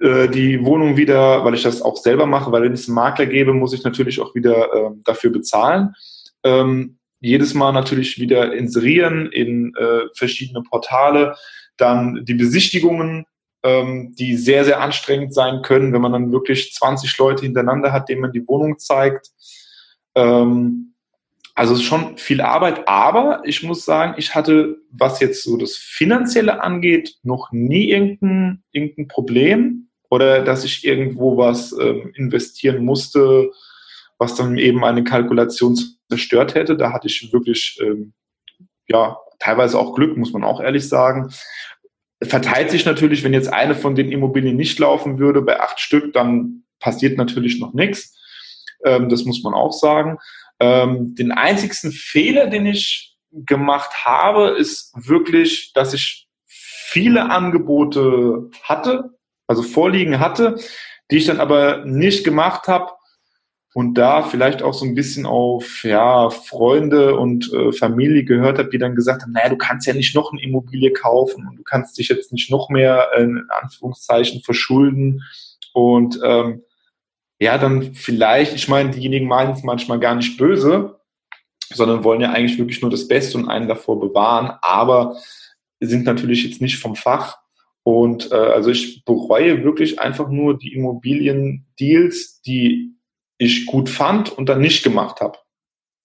[0.01, 2.97] äh, die Wohnung wieder, weil ich das auch selber mache, weil wenn ich es einen
[2.97, 5.95] Makler gebe, muss ich natürlich auch wieder äh, dafür bezahlen.
[6.43, 11.37] Ähm, jedes Mal natürlich wieder inserieren in äh, verschiedene Portale,
[11.77, 13.27] dann die Besichtigungen,
[13.63, 18.09] ähm, die sehr, sehr anstrengend sein können, wenn man dann wirklich 20 Leute hintereinander hat,
[18.09, 19.31] denen man die Wohnung zeigt.
[20.15, 20.95] Ähm,
[21.55, 25.57] also es ist schon viel Arbeit, aber ich muss sagen, ich hatte, was jetzt so
[25.57, 32.85] das Finanzielle angeht, noch nie irgendein, irgendein Problem oder dass ich irgendwo was ähm, investieren
[32.85, 33.51] musste,
[34.19, 35.79] was dann eben eine Kalkulation
[36.11, 36.77] zerstört hätte.
[36.77, 38.13] Da hatte ich wirklich, ähm,
[38.87, 41.33] ja, teilweise auch Glück, muss man auch ehrlich sagen.
[42.23, 46.13] Verteilt sich natürlich, wenn jetzt eine von den Immobilien nicht laufen würde, bei acht Stück,
[46.13, 48.17] dann passiert natürlich noch nichts.
[48.85, 50.19] Ähm, das muss man auch sagen.
[50.59, 59.11] Ähm, den einzigsten Fehler, den ich gemacht habe, ist wirklich, dass ich viele Angebote hatte,
[59.47, 60.57] also vorliegen hatte,
[61.11, 62.93] die ich dann aber nicht gemacht habe
[63.77, 68.71] und da vielleicht auch so ein bisschen auf ja, Freunde und äh, Familie gehört habe,
[68.71, 71.63] die dann gesagt haben, naja, du kannst ja nicht noch eine Immobilie kaufen und du
[71.63, 75.25] kannst dich jetzt nicht noch mehr äh, in Anführungszeichen verschulden
[75.75, 76.63] und ähm,
[77.39, 80.99] ja, dann vielleicht, ich meine, diejenigen meinen es manchmal gar nicht böse,
[81.71, 85.19] sondern wollen ja eigentlich wirklich nur das Beste und einen davor bewahren, aber
[85.81, 87.37] sind natürlich jetzt nicht vom Fach.
[87.83, 92.96] Und äh, also ich bereue wirklich einfach nur die Immobiliendeals, die
[93.39, 95.39] ich gut fand und dann nicht gemacht habe.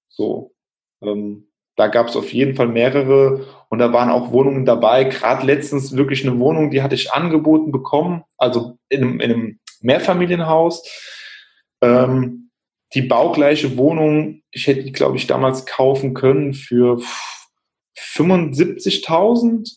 [0.10, 0.54] So,
[1.02, 5.06] ähm, da gab es auf jeden Fall mehrere und da waren auch Wohnungen dabei.
[5.06, 9.60] Gerade letztens wirklich eine Wohnung, die hatte ich angeboten bekommen, also in einem, in einem
[9.82, 10.84] Mehrfamilienhaus
[11.82, 12.52] ähm,
[12.94, 17.00] die baugleiche Wohnung, ich hätte die, glaube ich, damals kaufen können für
[17.98, 19.70] 75.000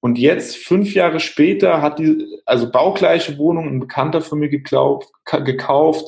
[0.00, 5.10] und jetzt, fünf Jahre später, hat die, also baugleiche Wohnung, ein Bekannter von mir gekauft,
[5.24, 6.06] gekauft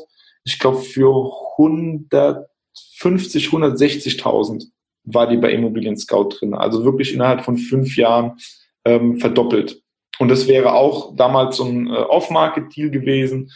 [0.48, 4.66] ich glaube, für 150, 160.000
[5.04, 6.54] war die bei Immobilien Scout drin.
[6.54, 8.38] Also wirklich innerhalb von fünf Jahren
[8.84, 9.80] ähm, verdoppelt.
[10.18, 13.50] Und das wäre auch damals so ein äh, Off-Market-Deal gewesen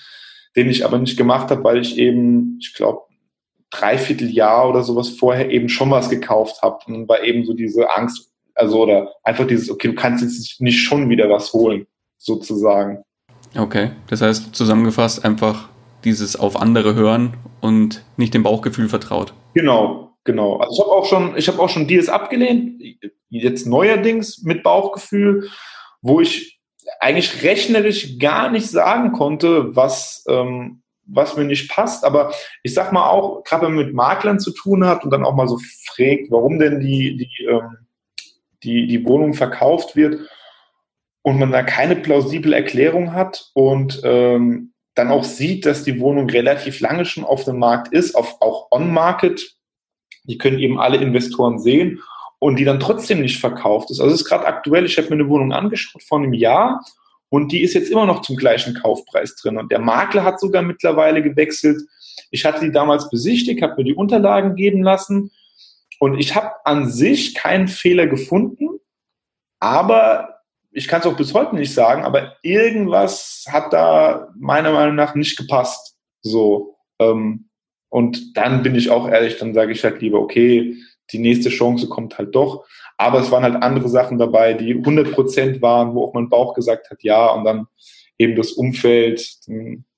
[0.57, 3.03] den ich aber nicht gemacht habe, weil ich eben, ich glaube,
[3.71, 6.79] dreiviertel Jahr oder sowas vorher eben schon was gekauft habe.
[6.87, 10.81] Und war eben so diese Angst, also oder einfach dieses, okay, du kannst jetzt nicht
[10.81, 11.87] schon wieder was holen,
[12.19, 13.03] sozusagen.
[13.57, 15.69] Okay, das heißt zusammengefasst einfach
[16.05, 19.33] dieses auf andere hören und nicht dem Bauchgefühl vertraut.
[19.55, 20.57] Genau, genau.
[20.57, 22.83] Also ich habe auch schon, ich habe auch schon Deals abgelehnt,
[23.29, 25.49] jetzt neuerdings mit Bauchgefühl,
[26.03, 26.61] wo ich
[27.01, 32.05] eigentlich rechnerisch gar nicht sagen konnte, was, ähm, was mir nicht passt.
[32.05, 35.25] Aber ich sag mal auch, gerade wenn man mit Maklern zu tun hat und dann
[35.25, 37.87] auch mal so fragt, warum denn die, die, ähm,
[38.63, 40.21] die, die Wohnung verkauft wird
[41.23, 46.29] und man da keine plausible Erklärung hat und ähm, dann auch sieht, dass die Wohnung
[46.29, 49.57] relativ lange schon auf dem Markt ist, auf, auch on-market.
[50.25, 52.01] Die können eben alle Investoren sehen
[52.39, 54.01] und die dann trotzdem nicht verkauft ist.
[54.01, 56.85] Also es ist gerade aktuell, ich habe mir eine Wohnung angeschaut vor einem Jahr
[57.29, 59.57] und die ist jetzt immer noch zum gleichen Kaufpreis drin.
[59.57, 61.81] Und der Makler hat sogar mittlerweile gewechselt.
[62.31, 65.31] Ich hatte die damals besichtigt, habe mir die Unterlagen geben lassen
[65.99, 68.81] und ich habe an sich keinen Fehler gefunden,
[69.61, 70.32] aber
[70.73, 75.15] ich kann es auch bis heute nicht sagen, aber irgendwas hat da meiner Meinung nach
[75.15, 75.97] nicht gepasst.
[76.23, 76.77] So.
[76.99, 77.49] Ähm,
[77.91, 80.77] und dann bin ich auch ehrlich, dann sage ich halt lieber, okay,
[81.13, 82.65] die nächste Chance kommt halt doch.
[82.97, 86.55] Aber es waren halt andere Sachen dabei, die 100 Prozent waren, wo auch mein Bauch
[86.55, 87.67] gesagt hat, ja, und dann
[88.19, 89.41] eben das Umfeld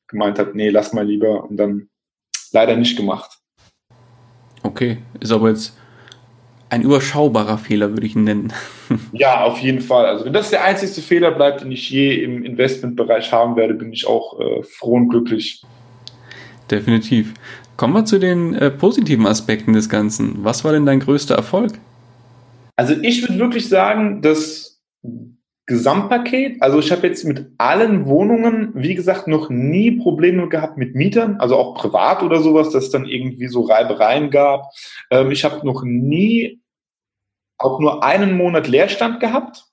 [0.08, 1.88] gemeint hat, nee, lass mal lieber und dann
[2.50, 3.38] leider nicht gemacht.
[4.62, 5.76] Okay, ist aber jetzt
[6.70, 8.53] ein überschaubarer Fehler, würde ich ihn nennen.
[9.12, 10.07] ja, auf jeden Fall.
[10.07, 13.92] Also wenn das der einzigste Fehler bleibt, den ich je im Investmentbereich haben werde, bin
[13.92, 15.62] ich auch äh, froh und glücklich.
[16.70, 17.35] Definitiv.
[17.77, 20.44] Kommen wir zu den äh, positiven Aspekten des Ganzen.
[20.44, 21.72] Was war denn dein größter Erfolg?
[22.77, 24.81] Also ich würde wirklich sagen, dass
[25.66, 26.61] Gesamtpaket.
[26.61, 31.37] Also ich habe jetzt mit allen Wohnungen, wie gesagt, noch nie Probleme gehabt mit Mietern,
[31.40, 34.70] also auch privat oder sowas, dass es dann irgendwie so Reibereien gab.
[35.11, 36.61] Ähm, ich habe noch nie
[37.57, 39.64] auch nur einen Monat Leerstand gehabt.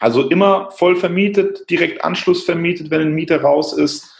[0.00, 4.12] Also immer voll vermietet, direkt Anschluss vermietet, wenn ein Mieter raus ist,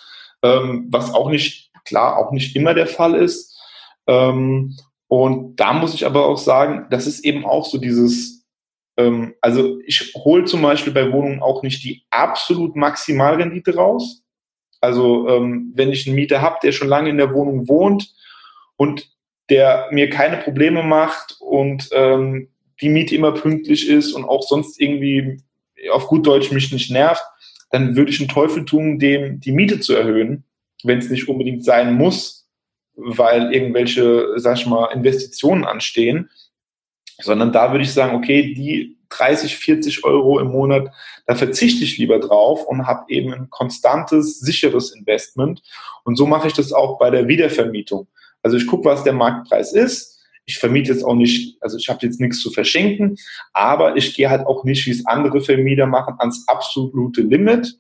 [0.43, 3.59] ähm, was auch nicht, klar, auch nicht immer der Fall ist.
[4.07, 4.77] Ähm,
[5.09, 8.32] und da muss ich aber auch sagen, das ist eben auch so dieses,
[8.97, 14.23] ähm, also ich hole zum Beispiel bei Wohnungen auch nicht die absolut Maximalrendite raus.
[14.81, 18.13] Also ähm, wenn ich einen Mieter habe, der schon lange in der Wohnung wohnt
[18.77, 19.09] und
[19.49, 22.49] der mir keine Probleme macht und ähm,
[22.81, 25.41] die Miete immer pünktlich ist und auch sonst irgendwie
[25.91, 27.23] auf gut Deutsch mich nicht nervt,
[27.71, 30.45] dann würde ich einen Teufel tun, dem die Miete zu erhöhen,
[30.85, 32.49] wenn es nicht unbedingt sein muss,
[32.95, 36.29] weil irgendwelche, sag ich mal, Investitionen anstehen,
[37.21, 40.89] sondern da würde ich sagen, okay, die 30, 40 Euro im Monat,
[41.27, 45.63] da verzichte ich lieber drauf und habe eben ein konstantes, sicheres Investment.
[46.05, 48.09] Und so mache ich das auch bei der Wiedervermietung.
[48.43, 50.19] Also ich gucke, was der Marktpreis ist.
[50.45, 53.17] Ich vermiete jetzt auch nicht, also ich habe jetzt nichts zu verschenken,
[53.53, 57.79] aber ich gehe halt auch nicht, wie es andere Vermieter machen, ans absolute Limit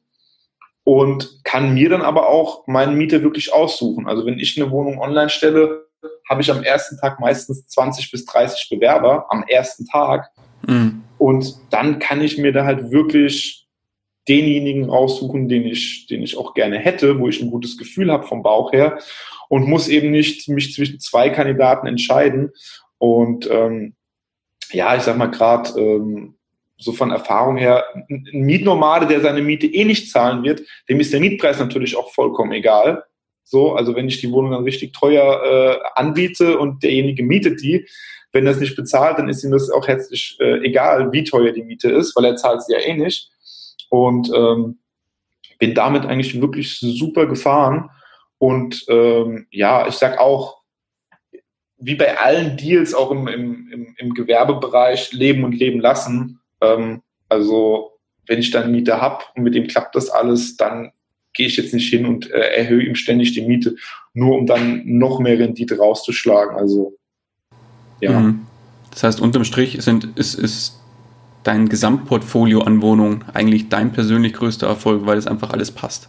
[0.84, 4.06] und kann mir dann aber auch meinen Mieter wirklich aussuchen.
[4.06, 5.86] Also wenn ich eine Wohnung online stelle,
[6.32, 10.30] habe ich am ersten Tag meistens 20 bis 30 Bewerber am ersten Tag.
[10.66, 11.04] Mhm.
[11.18, 13.68] Und dann kann ich mir da halt wirklich
[14.28, 18.26] denjenigen raussuchen, den ich, den ich auch gerne hätte, wo ich ein gutes Gefühl habe
[18.26, 18.98] vom Bauch her
[19.48, 22.50] und muss eben nicht mich zwischen zwei Kandidaten entscheiden.
[22.96, 23.94] Und ähm,
[24.70, 26.36] ja, ich sag mal gerade ähm,
[26.78, 31.12] so von Erfahrung her, ein Mietnomade, der seine Miete eh nicht zahlen wird, dem ist
[31.12, 33.04] der Mietpreis natürlich auch vollkommen egal.
[33.52, 37.86] So, also wenn ich die Wohnung dann richtig teuer äh, anbiete und derjenige mietet die,
[38.32, 41.52] wenn er es nicht bezahlt, dann ist ihm das auch herzlich äh, egal, wie teuer
[41.52, 43.30] die Miete ist, weil er zahlt sie ja eh nicht.
[43.90, 44.78] Und ähm,
[45.58, 47.90] bin damit eigentlich wirklich super gefahren.
[48.38, 50.62] Und ähm, ja, ich sag auch,
[51.76, 56.40] wie bei allen Deals auch im, im, im, Gewerbebereich leben und leben lassen.
[56.62, 60.92] Ähm, also wenn ich dann Mieter habe und mit dem klappt das alles, dann
[61.34, 63.76] gehe ich jetzt nicht hin und äh, erhöhe ihm ständig die Miete,
[64.14, 66.56] nur um dann noch mehr Rendite rauszuschlagen.
[66.56, 66.96] Also
[68.00, 68.18] ja.
[68.18, 68.46] Mhm.
[68.90, 70.78] Das heißt, unterm Strich sind, ist, ist
[71.44, 76.08] dein Gesamtportfolio an Wohnungen eigentlich dein persönlich größter Erfolg, weil es einfach alles passt.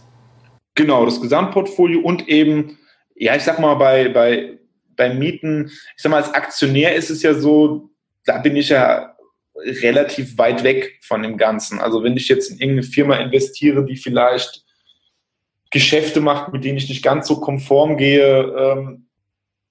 [0.74, 2.78] Genau, das Gesamtportfolio und eben,
[3.14, 4.58] ja, ich sag mal, bei, bei,
[4.96, 7.90] bei Mieten, ich sag mal, als Aktionär ist es ja so,
[8.24, 9.14] da bin ich ja
[9.54, 11.78] relativ weit weg von dem Ganzen.
[11.78, 14.63] Also wenn ich jetzt in irgendeine Firma investiere, die vielleicht
[15.74, 19.08] Geschäfte macht, mit denen ich nicht ganz so konform gehe, ähm,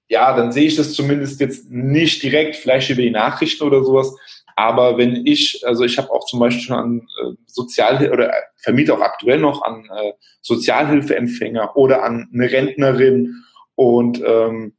[0.08, 4.14] ja, dann sehe ich das zumindest jetzt nicht direkt, vielleicht über die Nachrichten oder sowas.
[4.54, 8.94] Aber wenn ich, also ich habe auch zum Beispiel schon an äh, Sozialhilfe oder vermiete
[8.94, 10.12] auch aktuell noch an äh,
[10.42, 13.42] Sozialhilfeempfänger oder an eine Rentnerin
[13.74, 14.74] und ähm,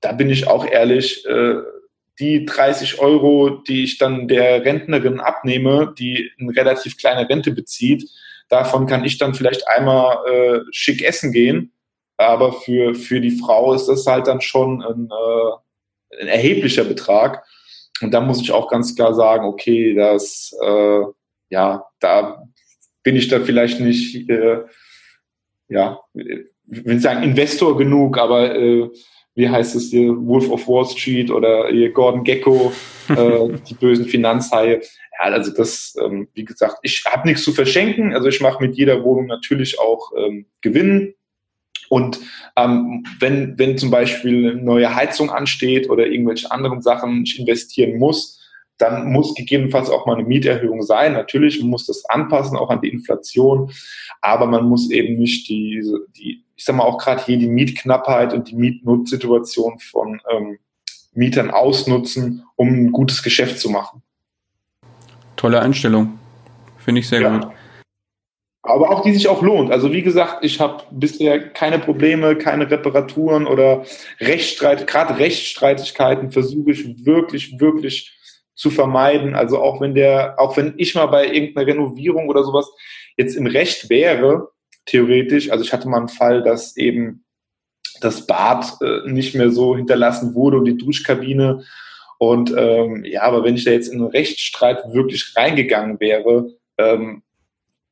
[0.00, 1.54] da bin ich auch ehrlich, äh,
[2.20, 8.08] die 30 Euro, die ich dann der Rentnerin abnehme, die eine relativ kleine Rente bezieht,
[8.48, 11.72] davon kann ich dann vielleicht einmal äh, schick essen gehen.
[12.16, 17.44] Aber für, für die Frau ist das halt dann schon ein, äh, ein erheblicher Betrag.
[18.00, 21.02] Und da muss ich auch ganz klar sagen, okay, das, äh,
[21.50, 22.42] ja, da
[23.02, 24.64] bin ich da vielleicht nicht, äh,
[25.68, 28.90] ja, ich will sagen Investor genug, aber äh,
[29.36, 32.72] wie heißt es hier, Wolf of Wall Street oder hier Gordon Gecko,
[33.08, 34.80] äh, die bösen Finanzhaie.
[34.80, 38.14] Ja, also das, ähm, wie gesagt, ich habe nichts zu verschenken.
[38.14, 41.14] Also ich mache mit jeder Wohnung natürlich auch ähm, Gewinn.
[41.88, 42.18] Und
[42.56, 47.98] ähm, wenn, wenn zum Beispiel eine neue Heizung ansteht oder irgendwelche anderen Sachen ich investieren
[47.98, 48.42] muss,
[48.78, 51.12] dann muss gegebenenfalls auch mal eine Mieterhöhung sein.
[51.12, 53.70] Natürlich, man muss das anpassen, auch an die Inflation,
[54.20, 55.82] aber man muss eben nicht die,
[56.16, 60.58] die ich sag mal auch gerade hier die Mietknappheit und die Mietnotsituation von ähm,
[61.12, 64.02] Mietern ausnutzen, um ein gutes Geschäft zu machen.
[65.36, 66.18] Tolle Einstellung.
[66.78, 67.38] Finde ich sehr ja.
[67.38, 67.48] gut
[68.66, 69.70] aber auch die sich auch lohnt.
[69.70, 73.84] Also wie gesagt, ich habe bisher keine Probleme, keine Reparaturen oder
[74.20, 78.12] Rechtsstreit, gerade Rechtsstreitigkeiten versuche ich wirklich, wirklich
[78.54, 79.34] zu vermeiden.
[79.34, 82.70] Also auch wenn der, auch wenn ich mal bei irgendeiner Renovierung oder sowas
[83.16, 84.48] jetzt im Recht wäre,
[84.86, 87.24] theoretisch, also ich hatte mal einen Fall, dass eben
[88.00, 91.64] das Bad äh, nicht mehr so hinterlassen wurde und die Duschkabine.
[92.18, 97.22] Und ähm, ja, aber wenn ich da jetzt in einen Rechtsstreit wirklich reingegangen wäre, ähm,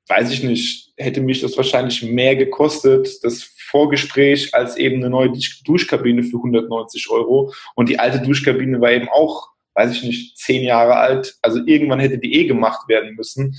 [0.08, 5.32] weiß ich nicht, hätte mich das wahrscheinlich mehr gekostet, das Vorgespräch, als eben eine neue
[5.64, 7.52] Duschkabine für 190 Euro.
[7.74, 11.36] Und die alte Duschkabine war eben auch weiß ich nicht, zehn Jahre alt.
[11.42, 13.56] Also irgendwann hätte die eh gemacht werden müssen.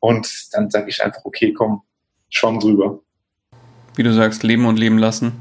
[0.00, 1.82] Und dann sage ich einfach, okay, komm,
[2.32, 2.98] schon drüber.
[3.94, 5.32] Wie du sagst, leben und leben lassen.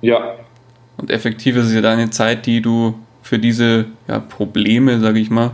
[0.00, 0.34] Ja.
[0.96, 5.52] Und effektiv ist ja deine Zeit, die du für diese ja, Probleme, sage ich mal,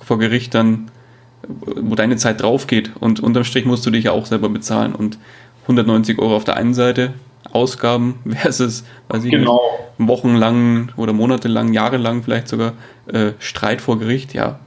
[0.00, 0.90] vor Gericht dann,
[1.46, 2.90] wo deine Zeit drauf geht.
[2.98, 4.94] Und unterm Strich musst du dich ja auch selber bezahlen.
[4.94, 5.18] Und
[5.64, 7.12] 190 Euro auf der einen Seite,
[7.52, 9.60] Ausgaben versus, weiß ich genau.
[9.98, 12.72] nicht, wochenlang oder monatelang, jahrelang vielleicht sogar
[13.12, 14.58] äh, Streit vor Gericht, ja.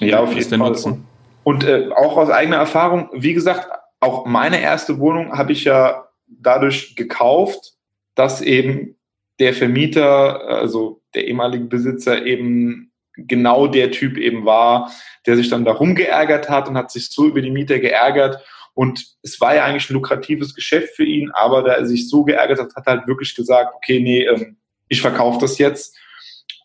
[0.00, 0.58] Ja, auf jeden Fall.
[0.58, 1.04] Nutzen.
[1.44, 3.68] Und äh, auch aus eigener Erfahrung, wie gesagt,
[4.00, 7.74] auch meine erste Wohnung habe ich ja dadurch gekauft,
[8.14, 8.96] dass eben
[9.38, 14.90] der Vermieter, also der ehemalige Besitzer eben genau der Typ eben war,
[15.26, 18.42] der sich dann darum geärgert hat und hat sich so über die Mieter geärgert
[18.76, 22.24] und es war ja eigentlich ein lukratives Geschäft für ihn, aber da er sich so
[22.24, 25.96] geärgert hat, hat er halt wirklich gesagt, okay, nee, ähm, ich verkaufe das jetzt.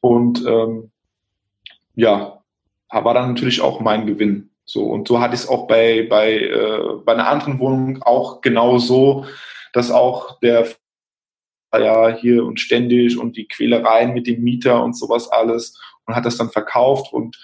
[0.01, 0.91] Und ähm,
[1.95, 2.43] ja,
[2.89, 4.51] war dann natürlich auch mein Gewinn.
[4.66, 8.41] So, und so hatte ich es auch bei, bei, äh, bei einer anderen Wohnung auch
[8.41, 9.26] genau so,
[9.74, 10.68] dass auch der
[11.74, 16.26] ja hier und ständig und die Quälereien mit dem Mieter und sowas alles und hat
[16.26, 17.38] das dann verkauft und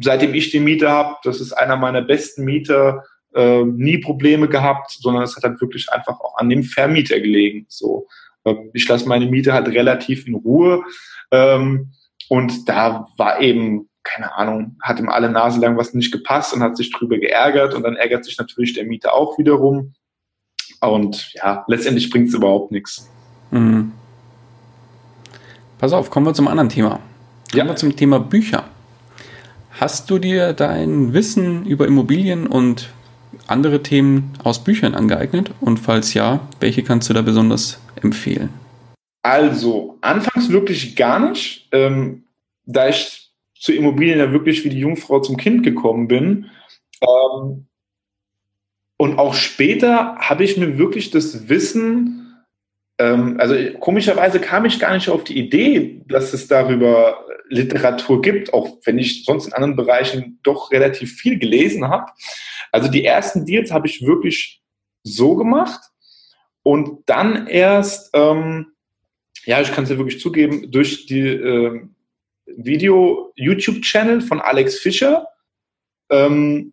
[0.00, 4.90] seitdem ich den Mieter habe, das ist einer meiner besten Mieter, äh, nie Probleme gehabt,
[4.90, 7.66] sondern es hat halt wirklich einfach auch an dem Vermieter gelegen.
[7.68, 8.08] So,
[8.44, 10.82] ähm, ich lasse meine Miete halt relativ in Ruhe
[11.30, 11.92] ähm,
[12.28, 16.62] und da war eben keine Ahnung, hat ihm alle Nase lang was nicht gepasst und
[16.62, 19.94] hat sich drüber geärgert und dann ärgert sich natürlich der Mieter auch wiederum.
[20.80, 23.10] Und ja, letztendlich bringt es überhaupt nichts.
[23.50, 23.92] Mhm.
[25.78, 27.00] Pass auf, kommen wir zum anderen Thema.
[27.50, 27.66] Kommen ja.
[27.66, 28.64] wir zum Thema Bücher.
[29.72, 32.90] Hast du dir dein Wissen über Immobilien und
[33.46, 35.52] andere Themen aus Büchern angeeignet?
[35.60, 38.50] Und falls ja, welche kannst du da besonders empfehlen?
[39.22, 41.68] Also, anfangs wirklich gar nicht.
[41.72, 42.24] Ähm,
[42.66, 43.19] da ich
[43.60, 46.50] zu Immobilien ja wirklich wie die Jungfrau zum Kind gekommen bin.
[47.02, 47.66] Ähm,
[48.96, 52.44] und auch später habe ich mir wirklich das Wissen,
[52.98, 58.52] ähm, also komischerweise kam ich gar nicht auf die Idee, dass es darüber Literatur gibt,
[58.54, 62.10] auch wenn ich sonst in anderen Bereichen doch relativ viel gelesen habe.
[62.72, 64.62] Also die ersten Deals habe ich wirklich
[65.02, 65.80] so gemacht
[66.62, 68.72] und dann erst, ähm,
[69.44, 71.80] ja, ich kann es ja wirklich zugeben, durch die äh,
[72.56, 75.26] Video-YouTube-Channel von Alex Fischer.
[76.10, 76.72] Ähm,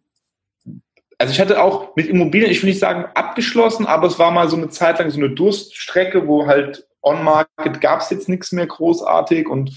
[1.18, 4.50] also ich hatte auch mit Immobilien, ich will nicht sagen abgeschlossen, aber es war mal
[4.50, 8.68] so eine Zeit lang so eine Durststrecke, wo halt on-market gab es jetzt nichts mehr
[8.68, 9.72] großartig und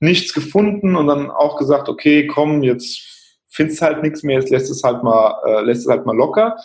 [0.00, 3.02] nichts gefunden und dann auch gesagt, okay, komm, jetzt
[3.48, 6.56] findest halt nichts mehr, jetzt lässt es halt mal, äh, lässt es halt mal locker.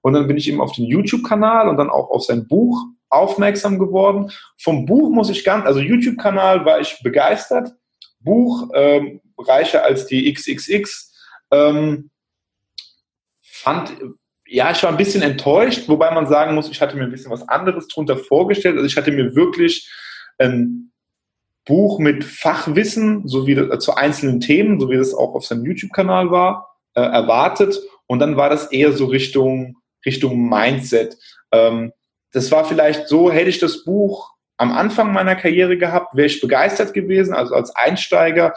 [0.00, 3.78] Und dann bin ich eben auf den YouTube-Kanal und dann auch auf sein Buch aufmerksam
[3.78, 4.30] geworden.
[4.58, 7.74] Vom Buch muss ich ganz, also YouTube-Kanal war ich begeistert.
[8.28, 11.14] Buch ähm, reicher als die XXX.
[11.50, 12.10] Ähm,
[13.40, 13.96] fand,
[14.46, 17.30] ja, ich war ein bisschen enttäuscht, wobei man sagen muss, ich hatte mir ein bisschen
[17.30, 18.76] was anderes drunter vorgestellt.
[18.76, 19.90] Also ich hatte mir wirklich
[20.36, 20.92] ein
[21.64, 25.46] Buch mit Fachwissen, so wie das, äh, zu einzelnen Themen, so wie das auch auf
[25.46, 27.78] seinem YouTube-Kanal war, äh, erwartet.
[28.06, 31.16] Und dann war das eher so Richtung, Richtung Mindset.
[31.50, 31.92] Ähm,
[32.32, 36.40] das war vielleicht so, hätte ich das Buch am Anfang meiner Karriere gehabt, wäre ich
[36.40, 38.54] begeistert gewesen, also als Einsteiger.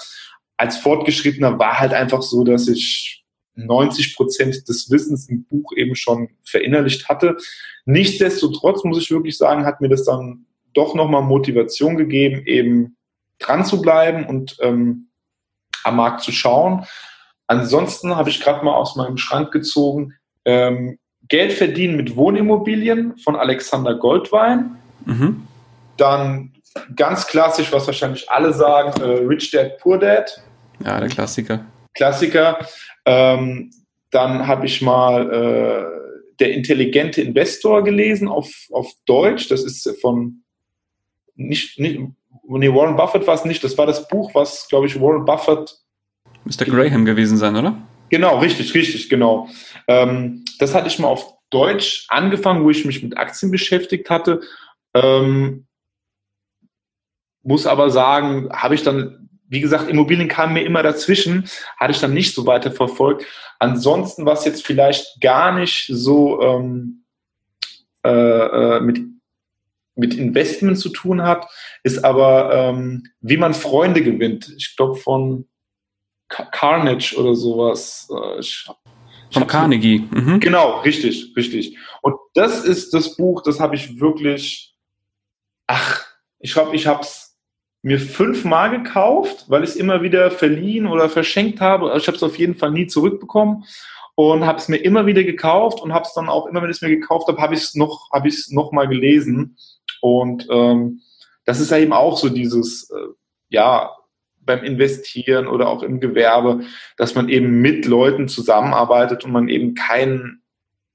[0.57, 3.23] Als Fortgeschrittener war halt einfach so, dass ich
[3.55, 7.37] 90 Prozent des Wissens im Buch eben schon verinnerlicht hatte.
[7.85, 12.97] Nichtsdestotrotz muss ich wirklich sagen, hat mir das dann doch nochmal Motivation gegeben, eben
[13.39, 15.09] dran zu bleiben und ähm,
[15.83, 16.85] am Markt zu schauen.
[17.47, 20.13] Ansonsten habe ich gerade mal aus meinem Schrank gezogen
[20.45, 20.97] ähm,
[21.27, 24.77] Geld verdienen mit Wohnimmobilien von Alexander Goldwein.
[25.05, 25.47] Mhm.
[26.01, 26.53] Dann
[26.95, 30.41] ganz klassisch, was wahrscheinlich alle sagen, äh, Rich Dad Poor Dad.
[30.83, 31.63] Ja, der Klassiker.
[31.93, 32.65] Klassiker.
[33.05, 33.71] Ähm,
[34.09, 35.85] dann habe ich mal äh,
[36.39, 39.47] Der intelligente Investor gelesen auf, auf Deutsch.
[39.49, 40.41] Das ist von
[41.35, 41.99] nicht, nicht
[42.47, 45.77] nee, Warren Buffett war es nicht, das war das Buch, was, glaube ich, Warren Buffett.
[46.45, 46.65] Mr.
[46.65, 47.77] Graham gewesen sein, oder?
[48.09, 49.49] Genau, richtig, richtig, genau.
[49.87, 54.41] Ähm, das hatte ich mal auf Deutsch angefangen, wo ich mich mit Aktien beschäftigt hatte.
[54.95, 55.67] Ähm,
[57.43, 61.99] muss aber sagen, habe ich dann, wie gesagt, Immobilien kamen mir immer dazwischen, hatte ich
[61.99, 63.25] dann nicht so weiter verfolgt.
[63.59, 67.03] Ansonsten, was jetzt vielleicht gar nicht so ähm,
[68.03, 69.01] äh, äh mit
[69.95, 71.47] mit Investment zu tun hat,
[71.83, 74.51] ist aber, ähm, wie man Freunde gewinnt.
[74.57, 75.47] Ich glaube von
[76.27, 78.09] Carnage oder sowas.
[78.09, 78.69] Äh, ich,
[79.31, 80.07] von Carnegie.
[80.11, 80.39] Mhm.
[80.39, 81.77] Genau, richtig, richtig.
[82.01, 84.75] Und das ist das Buch, das habe ich wirklich,
[85.67, 86.05] ach,
[86.39, 87.20] ich glaube, ich habe es
[87.83, 91.91] mir fünfmal gekauft, weil ich es immer wieder verliehen oder verschenkt habe.
[91.91, 93.65] Also ich habe es auf jeden Fall nie zurückbekommen
[94.15, 96.77] und habe es mir immer wieder gekauft und habe es dann auch immer, wenn ich
[96.77, 99.57] es mir gekauft habe, habe ich es noch, habe ich es noch mal gelesen.
[100.01, 101.01] Und ähm,
[101.45, 103.07] das ist ja eben auch so dieses, äh,
[103.49, 103.95] ja,
[104.43, 106.61] beim Investieren oder auch im Gewerbe,
[106.97, 110.43] dass man eben mit Leuten zusammenarbeitet und man eben keinen,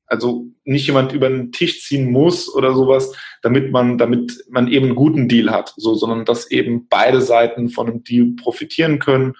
[0.07, 3.17] also nicht jemand über den Tisch ziehen muss oder sowas,
[3.47, 7.69] damit man, damit man eben einen guten Deal hat, so, sondern dass eben beide Seiten
[7.69, 9.35] von einem Deal profitieren können.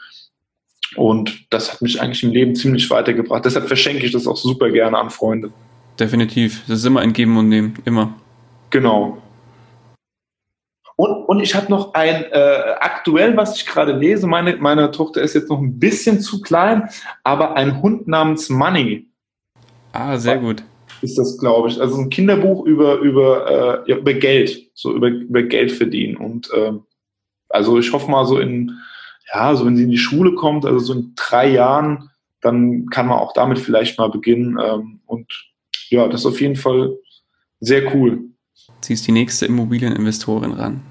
[0.95, 3.45] Und das hat mich eigentlich im Leben ziemlich weitergebracht.
[3.45, 5.53] Deshalb verschenke ich das auch super gerne an Freunde.
[5.99, 6.63] Definitiv.
[6.69, 7.75] Das ist immer ein Geben und Nehmen.
[7.85, 8.15] Immer.
[8.71, 9.21] Genau.
[10.95, 14.29] Und, und ich habe noch ein äh, aktuell, was ich gerade lese.
[14.29, 16.89] Meine, meine Tochter ist jetzt noch ein bisschen zu klein,
[17.25, 19.09] aber ein Hund namens Money.
[19.93, 20.63] Ah, sehr gut.
[21.03, 21.81] Ist das, glaube ich.
[21.81, 26.17] Also ein Kinderbuch über, über, äh, über Geld, so über, über Geld verdienen.
[26.17, 26.85] Und ähm,
[27.49, 28.73] also ich hoffe mal so in,
[29.33, 33.07] ja, so wenn sie in die Schule kommt, also so in drei Jahren, dann kann
[33.07, 34.59] man auch damit vielleicht mal beginnen.
[34.63, 35.27] Ähm, und
[35.89, 36.97] ja, das ist auf jeden Fall
[37.61, 38.31] sehr cool
[38.81, 40.83] ziehst die nächste Immobilieninvestorin ran.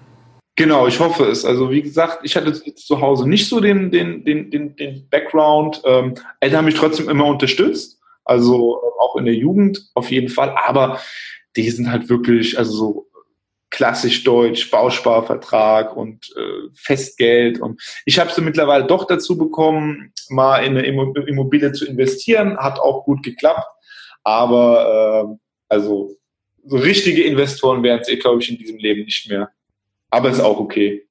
[0.58, 1.44] Genau, ich hoffe es.
[1.44, 5.82] Also wie gesagt, ich hatte zu Hause nicht so den, den, den, den, den Background.
[5.86, 10.56] Ähm, Eltern haben mich trotzdem immer unterstützt, also auch in der Jugend auf jeden Fall.
[10.66, 11.00] Aber
[11.56, 13.08] die sind halt wirklich, also so
[13.70, 17.60] klassisch deutsch, Bausparvertrag und äh, Festgeld.
[17.60, 22.58] Und ich habe es mittlerweile doch dazu bekommen, mal in eine Immobilie zu investieren.
[22.58, 23.68] Hat auch gut geklappt.
[24.24, 25.38] Aber äh,
[25.70, 26.16] also
[26.66, 29.50] so richtige Investoren wären es, eh, glaube ich, in diesem Leben nicht mehr.
[30.10, 31.06] Aber ist auch okay.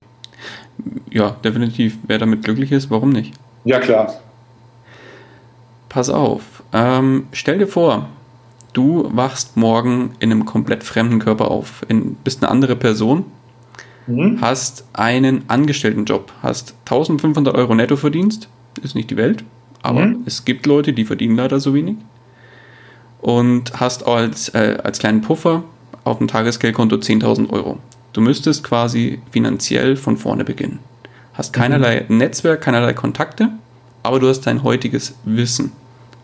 [1.10, 1.96] Ja, definitiv.
[2.06, 3.34] Wer damit glücklich ist, warum nicht?
[3.64, 4.20] Ja, klar.
[5.88, 6.63] Pass auf.
[6.74, 8.08] Ähm, stell dir vor,
[8.72, 13.24] du wachst morgen in einem komplett fremden Körper auf, in, bist eine andere Person,
[14.08, 14.40] mhm.
[14.40, 18.48] hast einen Angestelltenjob, hast 1500 Euro Nettoverdienst,
[18.82, 19.44] ist nicht die Welt,
[19.82, 20.24] aber mhm.
[20.26, 21.96] es gibt Leute, die verdienen leider so wenig
[23.20, 25.62] und hast als, äh, als kleinen Puffer
[26.02, 27.78] auf dem Tagesgeldkonto 10.000 Euro.
[28.12, 30.80] Du müsstest quasi finanziell von vorne beginnen.
[31.34, 32.18] Hast keinerlei mhm.
[32.18, 33.50] Netzwerk, keinerlei Kontakte,
[34.02, 35.72] aber du hast dein heutiges Wissen.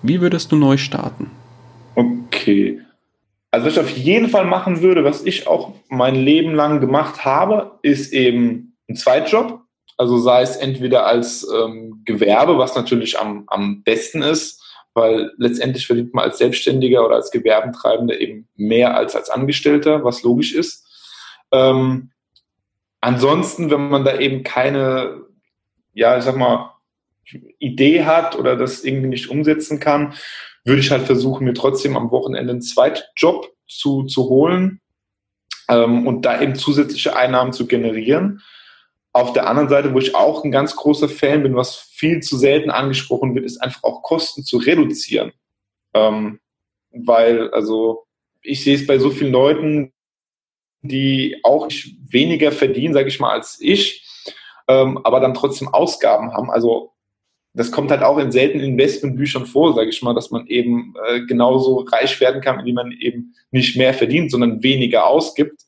[0.02, 1.30] Wie würdest du neu starten?
[1.94, 2.80] Okay.
[3.50, 7.24] Also was ich auf jeden Fall machen würde, was ich auch mein Leben lang gemacht
[7.24, 9.60] habe, ist eben ein Zweitjob.
[9.96, 14.62] Also sei es entweder als ähm, Gewerbe, was natürlich am, am besten ist,
[14.94, 20.22] weil letztendlich verdient man als Selbstständiger oder als Gewerbentreibender eben mehr als als Angestellter, was
[20.22, 20.86] logisch ist.
[21.52, 22.12] Ähm,
[23.00, 25.24] ansonsten, wenn man da eben keine,
[25.92, 26.69] ja, ich sag mal,
[27.58, 30.14] Idee hat oder das irgendwie nicht umsetzen kann,
[30.64, 34.80] würde ich halt versuchen, mir trotzdem am Wochenende einen Zweitjob zu, zu holen
[35.68, 38.42] ähm, und da eben zusätzliche Einnahmen zu generieren.
[39.12, 42.36] Auf der anderen Seite, wo ich auch ein ganz großer Fan bin, was viel zu
[42.36, 45.32] selten angesprochen wird, ist einfach auch Kosten zu reduzieren.
[45.94, 46.40] Ähm,
[46.92, 48.06] weil, also,
[48.42, 49.92] ich sehe es bei so vielen Leuten,
[50.82, 51.68] die auch
[52.08, 54.06] weniger verdienen, sage ich mal, als ich,
[54.68, 56.50] ähm, aber dann trotzdem Ausgaben haben.
[56.50, 56.92] Also
[57.52, 61.20] das kommt halt auch in seltenen Investmentbüchern vor, sage ich mal, dass man eben äh,
[61.26, 65.62] genauso reich werden kann, indem man eben nicht mehr verdient, sondern weniger ausgibt.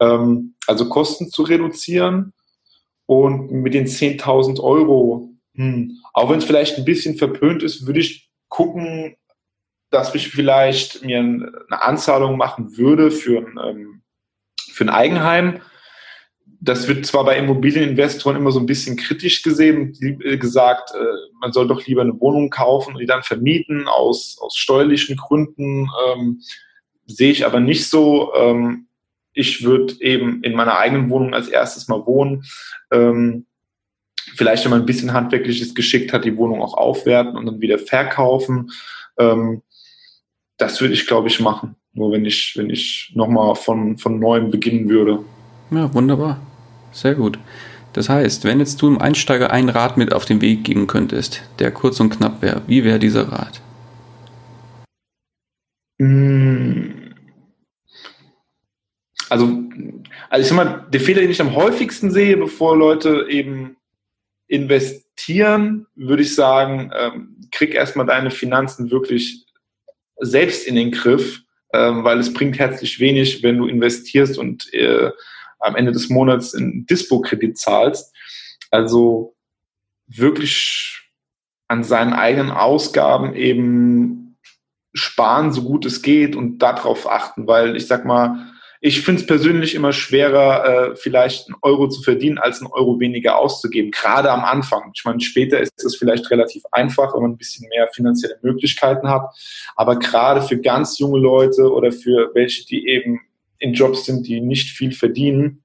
[0.00, 2.32] Ähm, also Kosten zu reduzieren
[3.06, 8.00] und mit den 10.000 Euro, hm, auch wenn es vielleicht ein bisschen verpönt ist, würde
[8.00, 9.16] ich gucken,
[9.90, 14.02] dass ich vielleicht mir eine Anzahlung machen würde für ein, ähm,
[14.70, 15.60] für ein Eigenheim.
[16.64, 21.52] Das wird zwar bei Immobilieninvestoren immer so ein bisschen kritisch gesehen, äh, gesagt, äh, man
[21.52, 25.88] soll doch lieber eine Wohnung kaufen und die dann vermieten aus, aus steuerlichen Gründen.
[26.06, 26.40] Ähm,
[27.06, 28.32] sehe ich aber nicht so.
[28.34, 28.86] Ähm,
[29.34, 32.44] ich würde eben in meiner eigenen Wohnung als erstes mal wohnen.
[32.92, 33.46] Ähm,
[34.36, 37.78] vielleicht, wenn man ein bisschen handwerkliches Geschick hat, die Wohnung auch aufwerten und dann wieder
[37.78, 38.70] verkaufen.
[39.18, 39.62] Ähm,
[40.58, 41.74] das würde ich, glaube ich, machen.
[41.92, 45.24] Nur wenn ich, wenn ich nochmal von, von neuem beginnen würde.
[45.70, 46.40] Ja, wunderbar.
[46.92, 47.38] Sehr gut.
[47.92, 51.42] Das heißt, wenn jetzt du im Einsteiger einen Rat mit auf den Weg geben könntest,
[51.58, 53.60] der kurz und knapp wäre, wie wäre dieser Rat?
[55.98, 57.02] Mmh
[59.32, 59.62] also,
[60.28, 63.76] also ich sag mal, der Fehler, den ich am häufigsten sehe, bevor Leute eben
[64.46, 69.46] investieren, würde ich sagen, ähm, krieg erstmal deine Finanzen wirklich
[70.20, 71.40] selbst in den Griff,
[71.72, 75.10] ähm, weil es bringt herzlich wenig, wenn du investierst und äh,
[75.62, 78.14] am Ende des Monats einen Dispo-Kredit zahlst.
[78.70, 79.34] Also
[80.06, 81.10] wirklich
[81.68, 84.38] an seinen eigenen Ausgaben eben
[84.94, 88.52] sparen, so gut es geht und darauf achten, weil ich sag mal,
[88.84, 92.98] ich finde es persönlich immer schwerer, äh, vielleicht einen Euro zu verdienen, als einen Euro
[92.98, 94.90] weniger auszugeben, gerade am Anfang.
[94.92, 99.08] Ich meine, später ist es vielleicht relativ einfach, wenn man ein bisschen mehr finanzielle Möglichkeiten
[99.08, 99.22] hat.
[99.76, 103.20] Aber gerade für ganz junge Leute oder für welche, die eben
[103.62, 105.64] in Jobs sind, die nicht viel verdienen,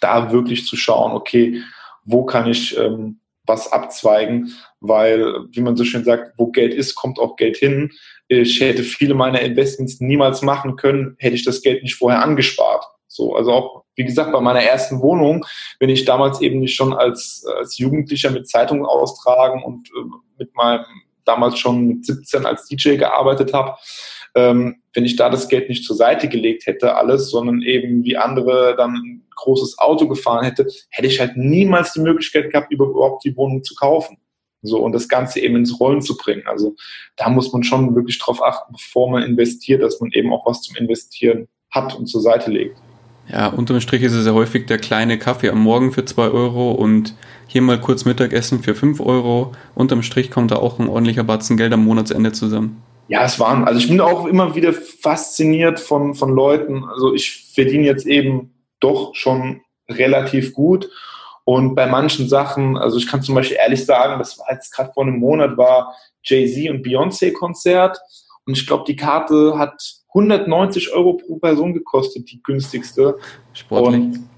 [0.00, 1.62] da wirklich zu schauen, okay,
[2.04, 6.94] wo kann ich ähm, was abzweigen, weil, wie man so schön sagt, wo Geld ist,
[6.94, 7.92] kommt auch Geld hin.
[8.28, 12.84] Ich hätte viele meiner Investments niemals machen können, hätte ich das Geld nicht vorher angespart.
[13.06, 15.46] So, also auch, wie gesagt, bei meiner ersten Wohnung,
[15.78, 20.04] wenn ich damals eben nicht schon als, als Jugendlicher mit Zeitungen austragen und äh,
[20.38, 20.84] mit meinem
[21.24, 23.76] damals schon mit 17 als DJ gearbeitet habe,
[24.34, 28.16] ähm, wenn ich da das Geld nicht zur Seite gelegt hätte, alles, sondern eben wie
[28.16, 33.22] andere dann ein großes Auto gefahren hätte, hätte ich halt niemals die Möglichkeit gehabt, überhaupt
[33.24, 34.16] die Wohnung zu kaufen.
[34.62, 36.44] So, und das Ganze eben ins Rollen zu bringen.
[36.46, 36.74] Also
[37.16, 40.62] da muss man schon wirklich drauf achten, bevor man investiert, dass man eben auch was
[40.62, 42.78] zum Investieren hat und zur Seite legt.
[43.30, 46.72] Ja, unterm Strich ist es ja häufig der kleine Kaffee am Morgen für zwei Euro
[46.72, 47.14] und
[47.48, 49.52] hier mal kurz Mittagessen für fünf Euro.
[49.74, 52.82] Unterm Strich kommt da auch ein ordentlicher Batzen Geld am Monatsende zusammen.
[53.08, 56.84] Ja, es waren, also ich bin auch immer wieder fasziniert von, von Leuten.
[56.84, 60.90] Also ich verdiene jetzt eben doch schon relativ gut
[61.46, 64.92] und bei manchen Sachen, also ich kann zum Beispiel ehrlich sagen, das war jetzt gerade
[64.92, 65.94] vor einem Monat, war
[66.24, 68.00] Jay-Z und Beyoncé-Konzert.
[68.46, 73.16] Und ich glaube, die Karte hat 190 Euro pro Person gekostet, die günstigste.
[73.52, 74.00] Sportlich.
[74.00, 74.28] Und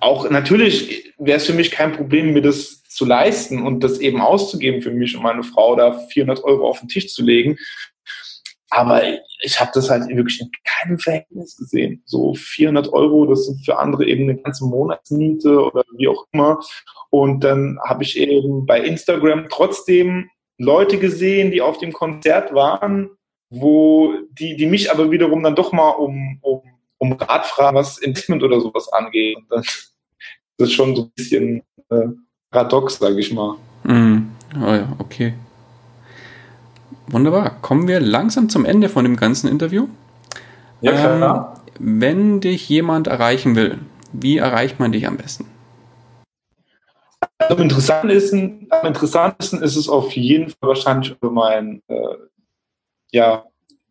[0.00, 4.20] auch natürlich wäre es für mich kein Problem, mir das zu leisten und das eben
[4.20, 7.58] auszugeben für mich und meine Frau, da 400 Euro auf den Tisch zu legen.
[8.70, 9.02] Aber
[9.42, 12.02] ich habe das halt wirklich in keinem Verhältnis gesehen.
[12.04, 16.60] So 400 Euro, das sind für andere eben eine ganze Monatsmiete oder wie auch immer.
[17.10, 23.10] Und dann habe ich eben bei Instagram trotzdem Leute gesehen, die auf dem Konzert waren,
[23.50, 26.62] wo die, die mich aber wiederum dann doch mal um, um,
[26.98, 29.36] um Rat fragen, was Investment oder sowas angeht.
[29.36, 29.94] Und das
[30.58, 32.08] ist schon so ein bisschen äh,
[32.50, 33.56] paradox, sage ich mal.
[33.84, 34.30] Mm.
[34.56, 35.34] Oh ja, okay.
[37.08, 37.60] Wunderbar.
[37.62, 39.88] Kommen wir langsam zum Ende von dem ganzen Interview.
[40.80, 41.54] Ja, klar.
[41.54, 43.78] Ähm, wenn dich jemand erreichen will,
[44.12, 45.46] wie erreicht man dich am besten?
[47.38, 52.16] Am interessantesten, am interessantesten ist es auf jeden Fall wahrscheinlich über mein, äh,
[53.12, 53.44] ja,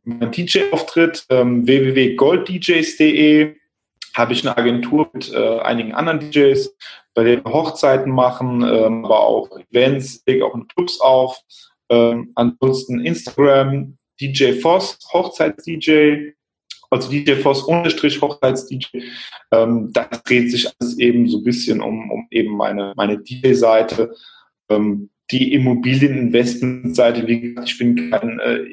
[0.04, 3.56] mein DJ-Auftritt ähm, www.golddjs.de
[4.14, 6.76] habe ich eine Agentur mit äh, einigen anderen DJs,
[7.14, 11.40] bei denen wir Hochzeiten machen, ähm, aber auch Events, lege auch in Clubs auf.
[11.90, 16.32] Ähm, ansonsten Instagram, DJ Voss, Hochzeits-DJ,
[16.90, 19.00] also DJ Voss unterstrich Hochzeits-DJ.
[19.52, 24.14] Ähm, das dreht sich alles eben so ein bisschen um, um eben meine, meine DJ-Seite.
[24.70, 28.66] Ähm, die Immobilieninvestmentseite, wie gesagt, ich bin kein äh,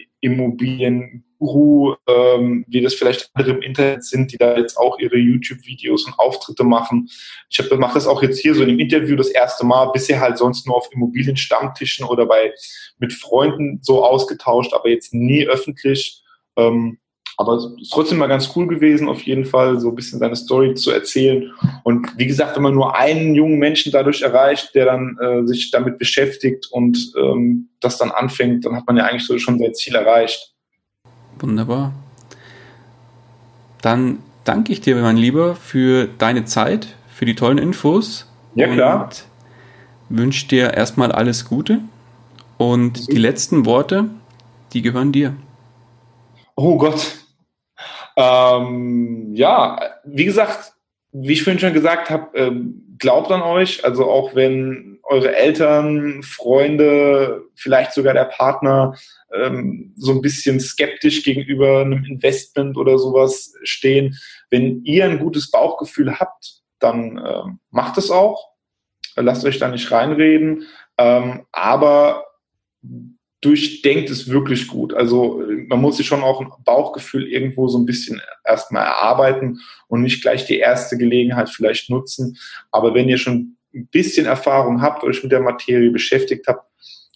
[1.43, 6.07] Immobilienguru, ähm, wie das vielleicht andere im Internet sind, die da jetzt auch ihre YouTube-Videos
[6.07, 7.09] und Auftritte machen.
[7.51, 10.67] Ich mache das auch jetzt hier so dem Interview das erste Mal, bisher halt sonst
[10.67, 12.53] nur auf Immobilienstammtischen oder bei
[12.99, 16.23] mit Freunden so ausgetauscht, aber jetzt nie öffentlich.
[16.57, 16.99] Ähm,
[17.39, 20.37] aber es ist trotzdem mal ganz cool gewesen, auf jeden Fall so ein bisschen seine
[20.37, 21.51] Story zu erzählen.
[21.83, 25.71] Und wie gesagt, wenn man nur einen jungen Menschen dadurch erreicht, der dann äh, sich
[25.71, 29.75] damit beschäftigt und ähm, das dann anfängt, dann hat man ja eigentlich so schon sein
[29.75, 30.53] Ziel erreicht.
[31.43, 31.93] Wunderbar.
[33.83, 38.31] Dann danke ich dir, mein Lieber, für deine Zeit, für die tollen Infos.
[38.55, 39.11] Ja, klar.
[40.09, 41.81] wünsche dir erstmal alles Gute.
[42.59, 44.07] Und die letzten Worte,
[44.73, 45.35] die gehören dir.
[46.55, 47.23] Oh Gott,
[48.17, 50.75] ähm, ja, wie gesagt,
[51.13, 52.53] wie ich vorhin schon gesagt habe, äh,
[52.99, 53.85] glaubt an euch.
[53.85, 58.95] Also auch wenn eure Eltern, Freunde, vielleicht sogar der Partner
[59.35, 64.19] ähm, so ein bisschen skeptisch gegenüber einem Investment oder sowas stehen,
[64.51, 68.51] wenn ihr ein gutes Bauchgefühl habt, dann äh, macht es auch.
[69.17, 70.67] Lasst euch da nicht reinreden.
[70.99, 72.25] Ähm, aber
[73.43, 74.95] durchdenkt es wirklich gut.
[74.95, 80.03] Also man muss sich schon auch ein Bauchgefühl irgendwo so ein bisschen erstmal erarbeiten und
[80.03, 82.39] nicht gleich die erste Gelegenheit vielleicht nutzen.
[82.71, 86.71] Aber wenn ihr schon ein bisschen Erfahrung habt, euch mit der Materie beschäftigt habt,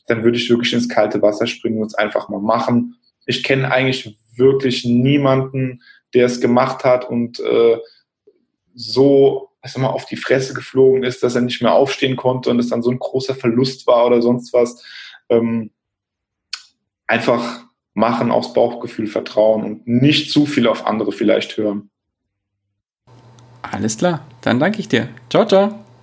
[0.06, 2.96] dann würde ich wirklich ins kalte Wasser springen und es einfach mal machen.
[3.26, 5.82] Ich kenne eigentlich wirklich niemanden,
[6.14, 7.78] der es gemacht hat und äh,
[8.74, 12.58] so ich mal, auf die Fresse geflogen ist, dass er nicht mehr aufstehen konnte und
[12.58, 14.84] es dann so ein großer Verlust war oder sonst was.
[15.28, 15.70] Ähm,
[17.06, 21.90] einfach machen, aufs Bauchgefühl vertrauen und nicht zu viel auf andere vielleicht hören.
[23.62, 25.08] Alles klar, dann danke ich dir.
[25.30, 25.85] Ciao, ciao.